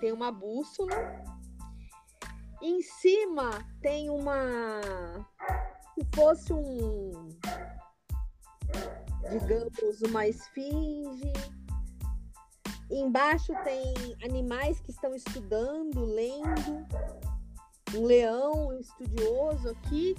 [0.00, 1.24] Tem uma bússola
[2.62, 3.50] em cima
[3.80, 4.80] tem uma.
[5.94, 7.28] Se fosse um.
[9.30, 11.32] Digamos, uma esfinge.
[12.90, 13.94] Embaixo tem
[14.24, 16.86] animais que estão estudando, lendo.
[17.94, 20.14] Um leão estudioso aqui.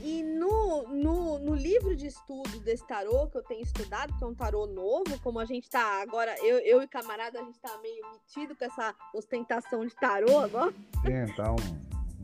[0.00, 4.26] E no, no, no, livro de estudos desse tarô que eu tenho estudado, que é
[4.26, 7.78] um tarô novo, como a gente tá agora, eu, eu e camarada, a gente tá
[7.80, 10.72] meio metido com essa ostentação de tarô agora.
[11.04, 11.56] Sim, então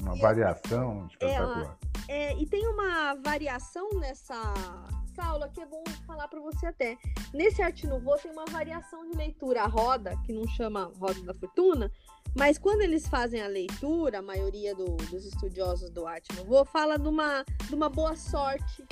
[0.01, 1.79] uma e variação espetacular.
[2.09, 4.43] É, e tem uma variação nessa
[5.27, 6.97] aula que é bom falar para você até.
[7.33, 11.35] Nesse Arte Nouveau tem uma variação de leitura, a roda, que não chama Roda da
[11.35, 11.91] Fortuna,
[12.37, 16.99] mas quando eles fazem a leitura, a maioria do, dos estudiosos do Arte Nouveau fala
[16.99, 18.87] de uma, de uma boa sorte,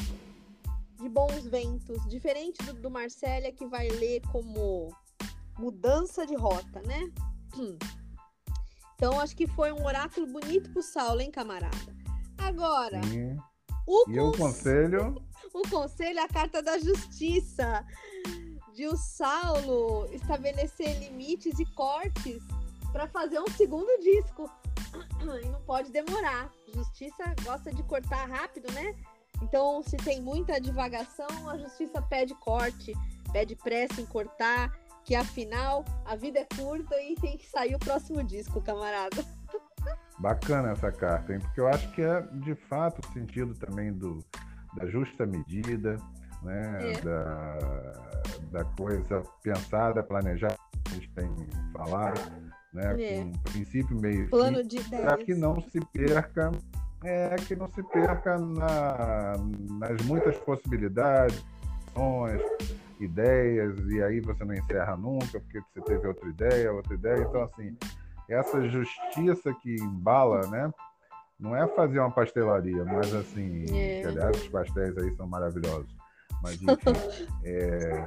[1.01, 4.89] de bons ventos, diferente do, do Marcélia, que vai ler como
[5.59, 7.11] mudança de rota, né?
[8.97, 11.77] Então, acho que foi um oráculo bonito pro Saulo, hein, camarada?
[12.39, 13.37] Agora, Sim.
[13.87, 15.22] o, e o conselho?
[15.55, 17.84] O conselho é a carta da justiça.
[18.74, 22.42] De o Saulo estabelecer limites e cortes
[22.92, 24.51] para fazer um segundo disco.
[25.42, 26.51] E não pode demorar.
[26.72, 28.94] Justiça gosta de cortar rápido, né?
[29.42, 32.94] Então, se tem muita divagação, a justiça pede corte,
[33.32, 34.72] pede pressa em cortar.
[35.05, 39.24] que afinal a vida é curta e tem que sair o próximo disco, camarada.
[40.18, 41.40] Bacana essa carta, hein?
[41.40, 44.24] Porque eu acho que é de fato o sentido também do,
[44.77, 45.97] da justa medida,
[46.43, 46.93] né?
[46.93, 47.01] É.
[47.01, 47.59] Da,
[48.53, 50.57] da coisa pensada, planejada,
[50.87, 51.29] a gente tem
[51.72, 52.20] falado,
[52.72, 53.03] né?
[53.03, 53.22] É.
[53.24, 56.53] Com princípio, meio Plano fim, de Para que não se perca,
[57.03, 59.35] é que não se perca na,
[59.79, 61.45] nas muitas possibilidades,
[63.01, 67.18] ideias, e aí você não encerra nunca, porque você teve outra ideia, outra ideia.
[67.29, 67.77] Então, assim,
[68.29, 70.72] essa justiça que embala, né?
[71.39, 74.01] Não é fazer uma pastelaria, mas assim, é.
[74.01, 75.95] que, aliás, os pastéis aí são maravilhosos.
[76.43, 76.93] Mas enfim,
[77.45, 78.07] é,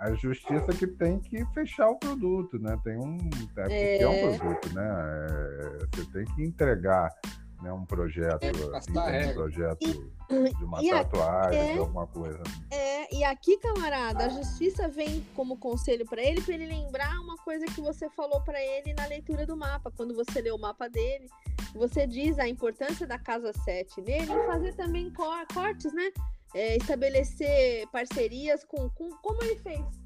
[0.00, 2.78] a justiça que tem que fechar o produto, né?
[2.84, 3.16] Tem um,
[3.56, 4.38] é, porque é, um é.
[4.38, 4.88] produto, né?
[4.88, 7.14] É, você tem que entregar
[7.62, 10.12] né, um projeto, um projeto
[10.58, 12.42] de uma tatuagem, é, de alguma coisa.
[12.70, 17.36] É, e aqui, camarada, a justiça vem como conselho para ele, para ele lembrar uma
[17.36, 19.92] coisa que você falou para ele na leitura do mapa.
[19.96, 21.28] Quando você lê o mapa dele,
[21.74, 25.12] você diz a importância da casa 7 nele e fazer também
[25.54, 26.10] cortes, né?
[26.54, 29.08] É, estabelecer parcerias com, com.
[29.22, 30.01] Como ele fez?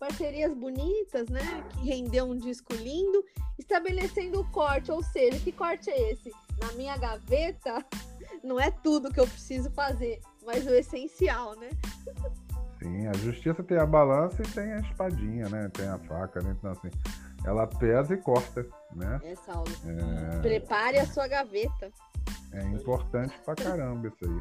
[0.00, 1.42] Parcerias bonitas, né?
[1.70, 3.24] Que rendeu um disco lindo,
[3.56, 6.32] estabelecendo o corte, ou seja, que corte é esse?
[6.60, 7.84] na minha gaveta
[8.44, 11.70] não é tudo que eu preciso fazer, mas o essencial, né?
[12.78, 15.68] Sim, a justiça tem a balança e tem a espadinha, né?
[15.74, 16.54] Tem a faca, né?
[16.58, 16.90] Então, assim,
[17.44, 19.20] ela pesa e corta, né?
[19.22, 19.70] É, Saulo.
[19.86, 20.40] É...
[20.40, 21.90] Prepare a sua gaveta.
[22.52, 24.40] É importante pra caramba isso aí.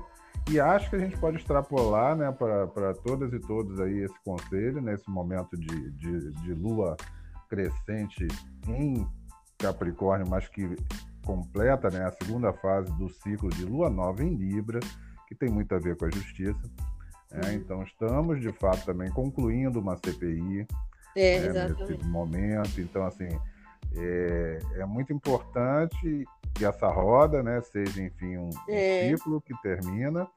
[0.50, 4.82] E acho que a gente pode extrapolar, né, para todas e todos aí esse conselho,
[4.82, 6.98] nesse momento de, de, de lua
[7.48, 8.28] crescente
[8.68, 9.08] em
[9.60, 10.76] Capricórnio, mas que
[11.24, 14.80] completa né, a segunda fase do ciclo de lua nova em Libra,
[15.28, 16.60] que tem muito a ver com a justiça.
[17.32, 17.54] Né?
[17.54, 20.66] Então, estamos, de fato, também concluindo uma CPI
[21.16, 22.82] é, né, nesse momento.
[22.82, 23.30] Então, assim,
[23.96, 26.26] é, é, muito importante
[26.56, 29.06] que essa roda né, seja, enfim, um, é.
[29.06, 30.28] um ciclo que termina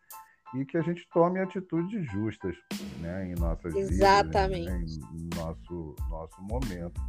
[0.55, 2.55] e que a gente tome atitudes justas
[3.01, 4.71] né, em nossas Exatamente.
[4.71, 7.01] vidas, né, em nosso, nosso momento.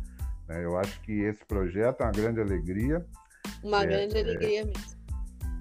[0.47, 0.63] Né?
[0.63, 3.05] Eu acho que esse projeto é uma grande alegria.
[3.63, 5.03] Uma é, grande alegria é, mesmo.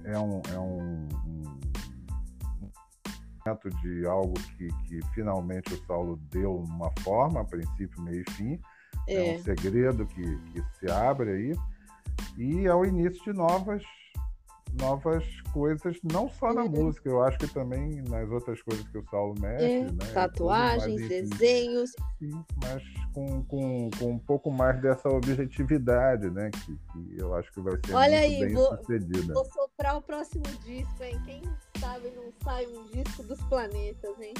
[0.05, 1.43] É um, é um, um
[3.45, 8.31] momento de algo que, que finalmente o Saulo deu uma forma, a princípio, meio e
[8.33, 8.61] fim.
[9.09, 11.72] É, é um segredo que, que se abre aí.
[12.39, 13.83] E é o início de novas
[14.81, 16.71] novas coisas, não só na uhum.
[16.71, 20.13] música, eu acho que também nas outras coisas que o Saulo mexe, é, né?
[20.15, 21.91] Tatuagens, desenhos.
[22.19, 22.83] Sim, mas
[23.13, 26.51] com, com, com um pouco mais dessa objetividade, né?
[26.51, 29.35] Que, que eu acho que vai ser Olha muito aí, bem vou, sucedida.
[29.35, 31.21] Vou soprar o próximo disco, hein?
[31.25, 31.43] Quem
[31.79, 34.35] sabe não sai um disco dos planetas, hein?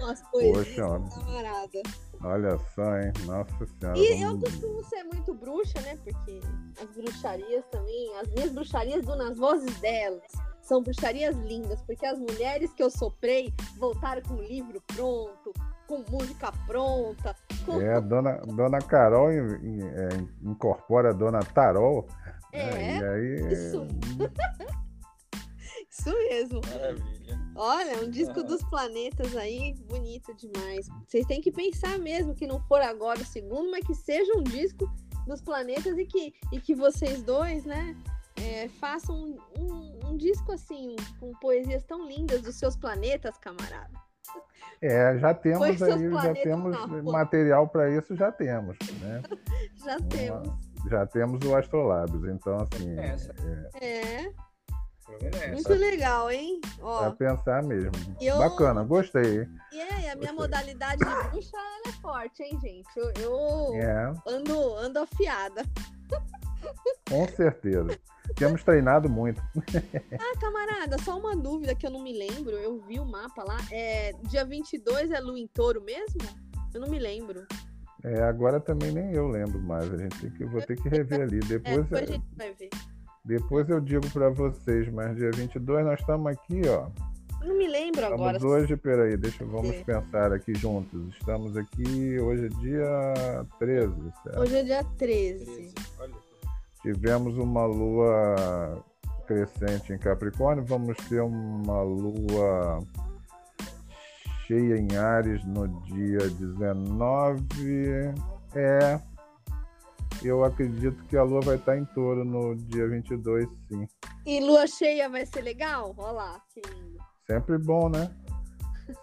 [0.00, 1.82] Umas Poxa, camarada.
[2.22, 3.12] Olha só, hein?
[3.26, 3.98] Nossa Senhora.
[3.98, 5.96] E eu costumo ser muito bruxa, né?
[6.04, 6.40] Porque
[6.80, 10.22] as bruxarias também, as minhas bruxarias do Nas Vozes delas,
[10.62, 15.52] são bruxarias lindas, porque as mulheres que eu soprei voltaram com o livro pronto,
[15.86, 17.34] com música pronta.
[17.64, 17.80] Com...
[17.80, 19.42] É, a dona, dona Carol é,
[20.42, 22.06] incorpora a dona Tarol.
[22.52, 22.98] É, né?
[22.98, 23.52] e aí...
[23.52, 23.86] isso.
[26.00, 26.60] Isso mesmo.
[26.66, 27.40] Maravilha.
[27.54, 30.88] Olha, um disco dos planetas aí, bonito demais.
[31.06, 34.42] Vocês têm que pensar mesmo que não for agora o segundo, mas que seja um
[34.42, 34.90] disco
[35.26, 37.94] dos planetas e que, e que vocês dois, né,
[38.42, 43.90] é, façam um, um, um, disco assim, com poesias tão lindas dos seus planetas, camarada.
[44.80, 49.22] É, já temos aí, já temos material para isso, já temos, né?
[49.76, 50.70] já Uma, temos.
[50.88, 52.98] Já temos o Astrolábios, então assim.
[52.98, 53.84] É.
[53.84, 54.49] é.
[55.52, 56.60] Muito legal, hein?
[56.80, 57.92] Ó, pra pensar mesmo.
[58.20, 58.38] Eu...
[58.38, 59.48] Bacana, gostei.
[59.72, 60.32] E é, a minha gostei.
[60.32, 61.56] modalidade de bruxa
[61.86, 62.88] é forte, hein, gente?
[62.96, 64.12] Eu, eu é.
[64.26, 65.62] ando, ando afiada.
[67.08, 67.98] Com certeza.
[68.36, 69.42] Temos treinado muito.
[70.18, 72.56] ah, camarada, só uma dúvida que eu não me lembro.
[72.56, 73.58] Eu vi o mapa lá.
[73.70, 76.20] É, dia 22 é lua em touro mesmo?
[76.72, 77.46] Eu não me lembro.
[78.02, 79.92] É, agora também nem eu lembro mais.
[79.92, 81.40] A gente tem que, vou ter que rever ali.
[81.40, 82.70] Depois, é, depois a gente vai ver.
[83.30, 86.88] Depois eu digo para vocês, mas dia 22 nós estamos aqui, ó.
[87.46, 88.44] Não me lembro estamos agora.
[88.44, 89.84] hoje, peraí, deixa, vamos Sim.
[89.84, 91.14] pensar aqui juntos.
[91.14, 94.40] Estamos aqui, hoje é dia 13, certo?
[94.40, 95.72] Hoje é dia 13.
[96.82, 98.84] Tivemos uma lua
[99.28, 102.80] crescente em Capricórnio, vamos ter uma lua
[104.48, 107.44] cheia em Ares no dia 19.
[108.56, 109.00] É,
[110.28, 113.86] eu acredito que a lua vai estar em touro no dia 22, sim.
[114.26, 115.94] E lua cheia vai ser legal?
[115.96, 116.98] Olha lá, lindo.
[117.26, 118.10] Sempre bom, né?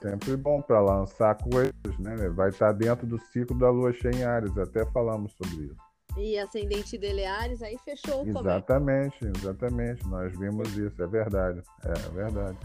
[0.02, 2.16] Sempre bom para lançar coisas, né?
[2.30, 5.88] Vai estar dentro do ciclo da lua cheia em Ares, até falamos sobre isso.
[6.18, 10.06] E ascendente dele é Ares, aí fechou o Exatamente, exatamente.
[10.08, 11.62] Nós vimos isso, é verdade.
[11.84, 12.58] É verdade.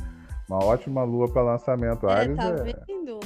[0.49, 2.09] Uma ótima lua para lançamento.
[2.09, 2.55] É, Ares tá é...
[2.63, 3.21] vendo?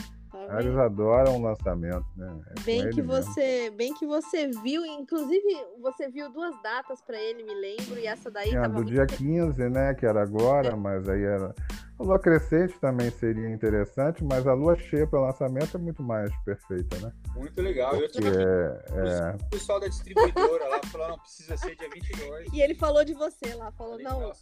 [0.59, 2.41] Eles adoram um lançamento, né?
[2.57, 5.47] É bem que você, bem que você viu, inclusive
[5.81, 9.69] você viu duas datas para ele, me lembro, e essa daí é, do dia 15,
[9.69, 10.75] né, que era agora, é.
[10.75, 11.55] mas aí era
[11.99, 16.31] a lua crescente também seria interessante, mas a lua cheia para lançamento é muito mais
[16.45, 17.11] perfeita, né?
[17.35, 17.91] Muito legal.
[17.91, 19.35] Porque eu é, é...
[19.35, 22.53] O pessoal da distribuidora lá falou, não, precisa ser dia 22.
[22.53, 24.33] E ele falou de você lá, falou, não,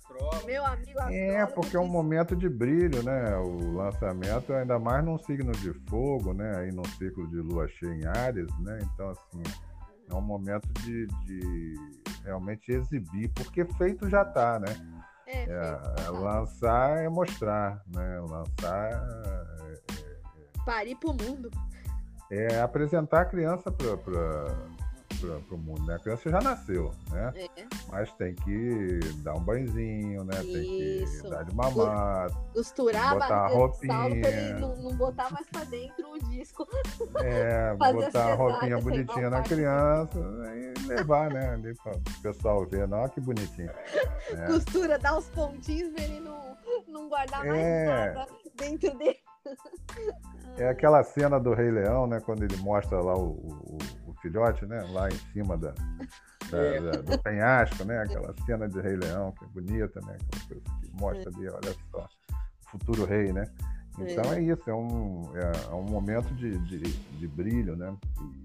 [0.44, 3.36] meu amigo É, porque é um momento de brilho, né?
[3.36, 6.56] O lançamento, ainda mais num signo de fogo, né?
[6.56, 8.80] Aí num ciclo de lua cheia em Ares, né?
[8.82, 9.42] Então, assim,
[10.10, 11.74] é um momento de, de
[12.24, 14.74] realmente exibir, porque feito já está, né?
[15.26, 18.20] É, é, lançar é mostrar, né?
[18.20, 21.50] Lançar é, é, é parir para o mundo.
[22.30, 23.94] É apresentar a criança para
[25.46, 25.94] para o mundo, né?
[25.94, 27.32] A criança já nasceu, né?
[27.36, 27.66] É.
[27.90, 30.44] Mas tem que dar um banhozinho, né?
[30.44, 31.22] Isso.
[31.22, 32.30] Tem que dar de mamar.
[32.52, 34.58] Costurar botar a roupinha.
[34.58, 36.66] não, não, botar mais para dentro o disco.
[37.22, 41.50] É, botar a roupinha bonitinha na criança e levar, né?
[41.50, 43.70] Ali para o pessoal ver, não, que bonitinho.
[44.30, 44.46] É.
[44.46, 46.56] Costura, dá os pontinhos para ele não,
[46.88, 47.86] não guardar mais é.
[47.86, 49.18] nada dentro dele.
[50.56, 52.20] É aquela cena do Rei Leão, né?
[52.20, 54.82] Quando ele mostra lá o, o filhote, né?
[54.90, 55.74] Lá em cima da,
[56.50, 56.80] da, é.
[56.80, 57.98] da, do penhasco, né?
[57.98, 60.16] Aquela cena de Rei Leão, que é bonita, né?
[60.16, 62.08] Aquela coisa que mostra ali, olha só,
[62.64, 63.44] o futuro rei, né?
[63.98, 67.94] Então é, é isso, é um, é, é um momento de, de, de, brilho, né?
[68.20, 68.44] E,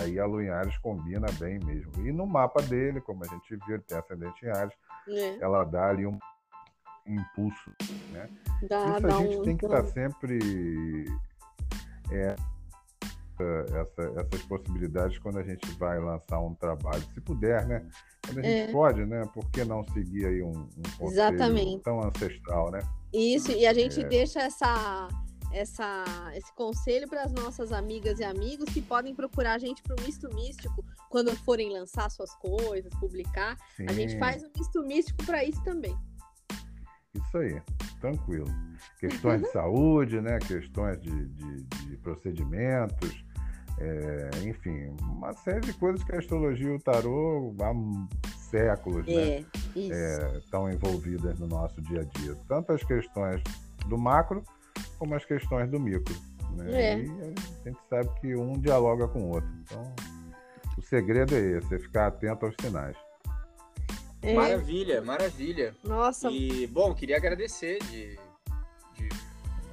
[0.00, 2.06] aí a Lua em Ares combina bem mesmo.
[2.06, 4.74] E no mapa dele, como a gente viu, ele tem ascendente em Ares,
[5.08, 5.38] é.
[5.40, 6.18] ela dá ali um
[7.06, 7.70] impulso,
[8.12, 8.28] né?
[8.68, 9.42] Dá, Isso a gente um...
[9.42, 11.06] tem que estar tá sempre
[12.10, 12.36] é,
[13.42, 17.86] essa, essas possibilidades quando a gente vai lançar um trabalho, se puder, né?
[18.24, 18.72] Quando a gente é.
[18.72, 19.22] pode, né?
[19.32, 20.68] Por que não seguir aí um,
[21.00, 21.82] um Exatamente.
[21.82, 22.80] tão ancestral, né?
[23.12, 24.04] Isso, e a gente é.
[24.04, 25.08] deixa essa,
[25.52, 29.96] essa, esse conselho para as nossas amigas e amigos que podem procurar a gente para
[29.96, 33.56] o Misto Místico quando forem lançar suas coisas, publicar.
[33.76, 33.86] Sim.
[33.88, 35.96] A gente faz um Misto Místico para isso também.
[37.14, 37.62] Isso aí,
[38.00, 38.46] tranquilo.
[39.00, 40.38] Questões de saúde, né?
[40.38, 43.24] Questões de, de, de procedimentos,
[43.78, 49.44] é, enfim, uma série de coisas que a astrologia e o tarô há séculos é,
[49.74, 52.34] né, estão é, envolvidas no nosso dia a dia.
[52.48, 53.42] Tanto as questões
[53.86, 54.42] do macro
[54.98, 56.14] como as questões do micro.
[56.56, 56.72] Né?
[56.72, 56.98] É.
[56.98, 59.50] E a gente sabe que um dialoga com o outro.
[59.62, 59.94] Então,
[60.78, 62.96] o segredo é esse, é ficar atento aos sinais.
[64.22, 64.34] É.
[64.34, 65.74] Maravilha, maravilha.
[65.84, 66.30] Nossa.
[66.30, 68.18] E, bom, queria agradecer de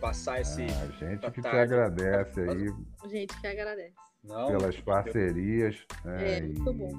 [0.03, 0.63] passar esse.
[0.63, 2.73] Ah, a gente que te agradece aí.
[3.01, 3.93] A gente que agradece.
[4.21, 5.77] Não, pelas parcerias.
[6.03, 6.91] Né, é, muito bom.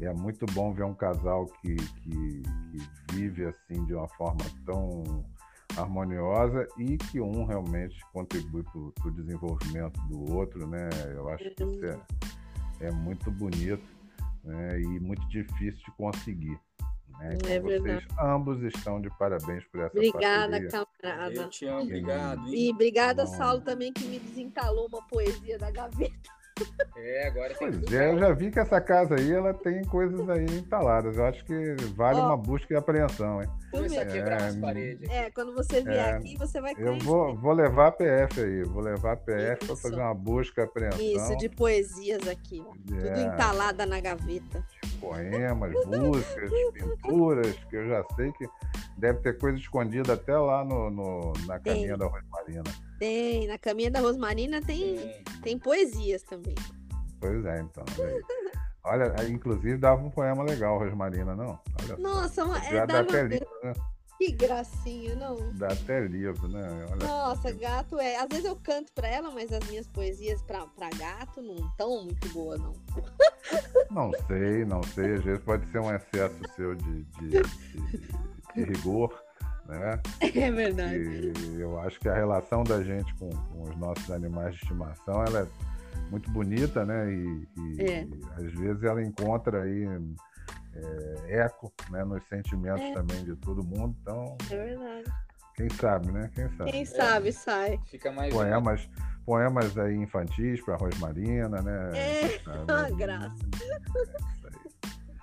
[0.00, 4.40] E é muito bom ver um casal que, que, que vive assim de uma forma
[4.64, 5.26] tão
[5.76, 10.88] harmoniosa e que um realmente contribui para o desenvolvimento do outro, né?
[11.14, 13.84] Eu acho que isso é, é muito bonito
[14.42, 14.80] né?
[14.80, 16.58] e muito difícil de conseguir.
[17.20, 17.34] Né?
[17.34, 20.86] Então, é vocês ambos estão de parabéns por essa Obrigada, parceria.
[21.02, 21.34] camarada.
[21.34, 22.54] Eu te amo, obrigado.
[22.54, 23.36] E obrigada, Bom.
[23.36, 26.40] Saulo, também, que me desentalou uma poesia da gaveta.
[26.96, 30.28] É, agora tem Pois é, eu já vi que essa casa aí ela tem coisas
[30.28, 31.16] aí entaladas.
[31.16, 33.48] Eu acho que vale oh, uma busca e apreensão, hein?
[33.70, 35.10] Começar a quebrar é, as paredes.
[35.10, 36.92] É, quando você vier é, aqui, você vai conhecer.
[36.92, 40.60] Eu vou, vou levar a PF aí, vou levar a PF para fazer uma busca
[40.60, 41.00] e apreensão.
[41.00, 42.74] Isso, de poesias aqui, ó.
[42.94, 44.62] É, Tudo entalada na gaveta.
[45.00, 48.46] Poemas, músicas, pinturas, que eu já sei que
[48.96, 52.64] deve ter coisa escondida até lá no, no na caminha da Rosmarina.
[52.98, 56.54] Tem, na caminha da Rosmarina tem, tem, tem poesias também.
[57.18, 57.84] Pois é, então.
[58.84, 61.58] Olha, inclusive dava um poema legal, Rosmarina, não?
[61.82, 63.00] Olha Nossa, é dava...
[63.00, 63.72] até livro, né?
[64.20, 65.50] Que gracinha, não?
[65.54, 66.60] Dá até livro, né?
[66.90, 68.16] Olha Nossa, gato é.
[68.16, 72.04] Às vezes eu canto pra ela, mas as minhas poesias pra, pra gato não estão
[72.04, 72.74] muito boas, não.
[73.90, 75.14] Não sei, não sei.
[75.14, 77.42] Às vezes pode ser um excesso seu de, de, de,
[78.54, 79.18] de rigor
[79.66, 79.98] né?
[80.20, 81.32] É verdade.
[81.56, 85.24] E eu acho que a relação da gente com, com, os nossos animais de estimação
[85.24, 85.46] ela é
[86.10, 87.10] muito bonita, né?
[87.10, 88.04] E, e, é.
[88.04, 89.86] e às vezes ela encontra aí
[90.74, 92.92] é, eco né, nos sentimentos é.
[92.94, 93.96] também de todo mundo.
[94.00, 95.12] Então, é verdade.
[95.54, 96.30] Quem sabe, né?
[96.34, 96.70] Quem sabe.
[96.70, 97.80] Quem sabe sai.
[97.86, 98.88] Fica mais poemas,
[99.26, 101.90] poemas aí infantis para Rosmarina, né?
[101.94, 103.36] É, uma graça.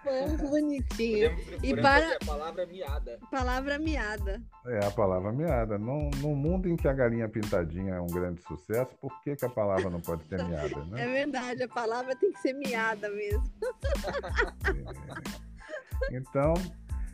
[0.07, 1.37] Foi bonitinho.
[1.61, 3.19] E para a palavra miada.
[3.29, 4.41] Palavra miada.
[4.65, 5.77] É a palavra miada.
[5.77, 9.45] No, no mundo em que a galinha pintadinha é um grande sucesso, por que, que
[9.45, 11.03] a palavra não pode ser miada, né?
[11.03, 13.43] É verdade, a palavra tem que ser miada mesmo.
[16.11, 16.17] É.
[16.17, 16.53] Então,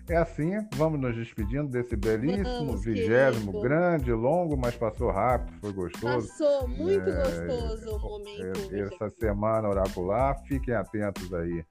[0.09, 6.27] é assim, vamos nos despedindo desse belíssimo, vigésimo, grande, longo, mas passou rápido, foi gostoso.
[6.27, 8.75] Passou, muito é, gostoso o momento.
[8.75, 11.63] É, essa semana oracular, fiquem atentos aí.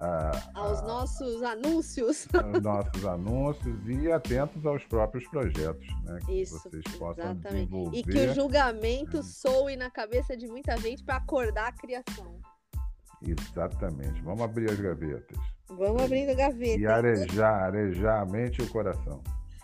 [0.00, 2.26] A, aos a, nossos anúncios.
[2.32, 6.18] Aos nossos anúncios e atentos aos próprios projetos, né?
[6.24, 7.66] Que Isso, vocês possam exatamente.
[7.66, 7.98] desenvolver.
[7.98, 9.22] E que o julgamento é.
[9.22, 12.40] soe na cabeça de muita gente para acordar a criação.
[13.22, 14.22] Exatamente.
[14.22, 15.38] Vamos abrir as gavetas.
[15.68, 16.80] Vamos abrindo gaveta.
[16.80, 19.22] E arejar, arejar a mente e o coração.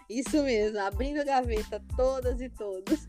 [0.08, 3.08] Isso mesmo, abrindo a gaveta, todas e todos.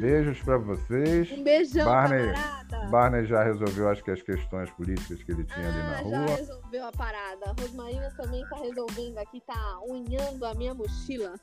[0.00, 1.30] Beijos para vocês.
[1.32, 2.86] Um beijão, Barney, camarada.
[2.90, 6.28] Barney já resolveu, acho que as questões políticas que ele tinha ah, ali na rua.
[6.28, 7.54] Já resolveu a parada.
[7.60, 11.34] Rosmarina também está resolvendo aqui, tá unhando a minha mochila.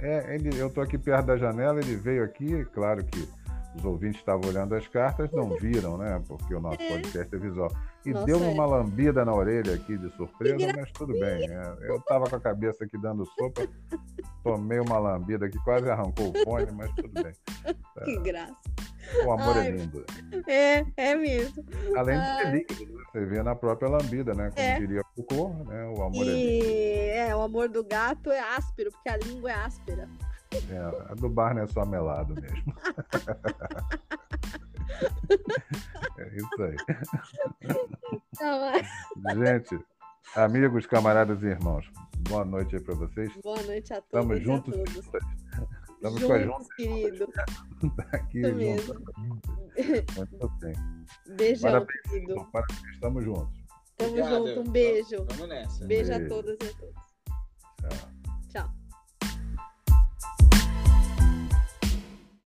[0.00, 3.26] É, ele, eu tô aqui perto da janela, ele veio aqui, claro que
[3.76, 6.22] os ouvintes estavam olhando as cartas, não viram, né?
[6.26, 6.88] Porque o nosso é.
[6.88, 7.70] podcast é visual.
[8.04, 8.66] E Nossa, deu uma é.
[8.66, 11.50] lambida na orelha aqui de surpresa, mas tudo bem.
[11.50, 13.68] É, eu estava com a cabeça aqui dando sopa,
[14.42, 17.32] tomei uma lambida que quase arrancou o fone, mas tudo bem.
[18.04, 18.54] Que graça.
[19.24, 20.04] O amor é Ai, é lindo.
[20.46, 21.64] É, é mesmo.
[21.96, 23.04] Além de ser líquido, né?
[23.10, 24.50] você vê na própria lambida, né?
[24.50, 24.78] Como é.
[24.78, 25.86] diria Foucault, né?
[25.96, 26.28] O amor e...
[26.28, 27.30] é líquido.
[27.30, 30.08] É, o amor do gato é áspero, porque a língua é áspera.
[30.70, 30.78] É,
[31.10, 32.74] a do Barney é só melado mesmo.
[36.18, 36.76] é isso aí.
[38.38, 38.72] Tá
[39.34, 39.78] Gente,
[40.34, 41.90] amigos, camaradas e irmãos,
[42.28, 43.32] boa noite aí para vocês.
[43.42, 44.38] Boa noite a todos.
[44.38, 44.74] Estamos juntos.
[45.96, 47.26] Estamos juntos, juntos, querido.
[47.96, 48.94] Tá aqui Isso mesmo.
[50.16, 50.74] Muito bem.
[51.36, 52.48] Beijão, parabéns, querido.
[52.52, 53.66] Parabéns, estamos juntos.
[53.96, 55.26] Tamo junto, um beijo.
[55.30, 55.84] Vamos nessa.
[55.84, 56.94] Beijo, beijo a todas e a todos.